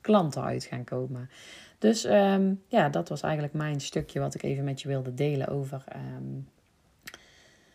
klanten 0.00 0.42
uit 0.42 0.64
gaan 0.64 0.84
komen. 0.84 1.30
Dus 1.78 2.04
um, 2.04 2.62
ja, 2.66 2.88
dat 2.88 3.08
was 3.08 3.22
eigenlijk 3.22 3.54
mijn 3.54 3.80
stukje 3.80 4.20
wat 4.20 4.34
ik 4.34 4.42
even 4.42 4.64
met 4.64 4.80
je 4.80 4.88
wilde 4.88 5.14
delen 5.14 5.48
over 5.48 5.84
um, 6.16 6.48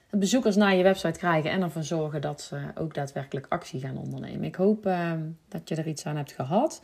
bezoekers 0.09 0.55
naar 0.55 0.75
je 0.75 0.83
website 0.83 1.19
krijgen 1.19 1.51
en 1.51 1.61
ervoor 1.61 1.83
zorgen 1.83 2.21
dat 2.21 2.41
ze 2.41 2.57
ook 2.75 2.93
daadwerkelijk 2.93 3.45
actie 3.49 3.79
gaan 3.79 3.97
ondernemen. 3.97 4.43
Ik 4.43 4.55
hoop 4.55 4.83
dat 5.47 5.69
je 5.69 5.75
er 5.75 5.87
iets 5.87 6.05
aan 6.05 6.17
hebt 6.17 6.31
gehad. 6.31 6.81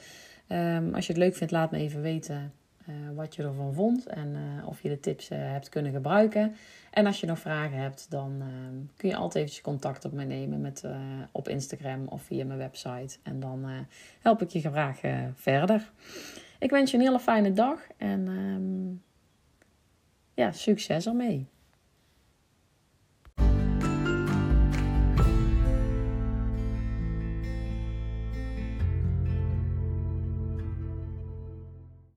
Um, 0.51 0.93
als 0.95 1.07
je 1.07 1.13
het 1.13 1.21
leuk 1.21 1.35
vindt, 1.35 1.53
laat 1.53 1.71
me 1.71 1.77
even 1.77 2.01
weten 2.01 2.53
uh, 2.89 2.95
wat 3.15 3.35
je 3.35 3.43
ervan 3.43 3.73
vond 3.73 4.07
en 4.07 4.27
uh, 4.27 4.67
of 4.67 4.81
je 4.81 4.89
de 4.89 4.99
tips 4.99 5.31
uh, 5.31 5.37
hebt 5.37 5.69
kunnen 5.69 5.91
gebruiken. 5.91 6.55
En 6.91 7.05
als 7.05 7.19
je 7.19 7.27
nog 7.27 7.39
vragen 7.39 7.77
hebt, 7.77 8.05
dan 8.09 8.37
ehm, 8.41 8.75
kun 8.95 9.09
je 9.09 9.15
altijd 9.15 9.35
eventjes 9.35 9.63
contact 9.63 10.05
op 10.05 10.11
me 10.11 10.23
nemen 10.23 10.61
met, 10.61 10.83
op 11.31 11.47
Instagram 11.47 12.07
of 12.07 12.21
via 12.21 12.45
mijn 12.45 12.59
website. 12.59 13.17
En 13.23 13.39
dan 13.39 13.65
help 14.21 14.41
ik 14.41 14.49
je 14.49 14.59
graag 14.59 14.99
verder. 15.35 15.91
Ik 16.59 16.69
wens 16.69 16.91
je 16.91 16.97
een 16.97 17.03
hele 17.03 17.19
fijne 17.19 17.53
dag 17.53 17.79
en 17.97 18.27
um, 18.27 19.01
ja, 20.33 20.51
succes 20.51 21.05
ermee. 21.05 21.47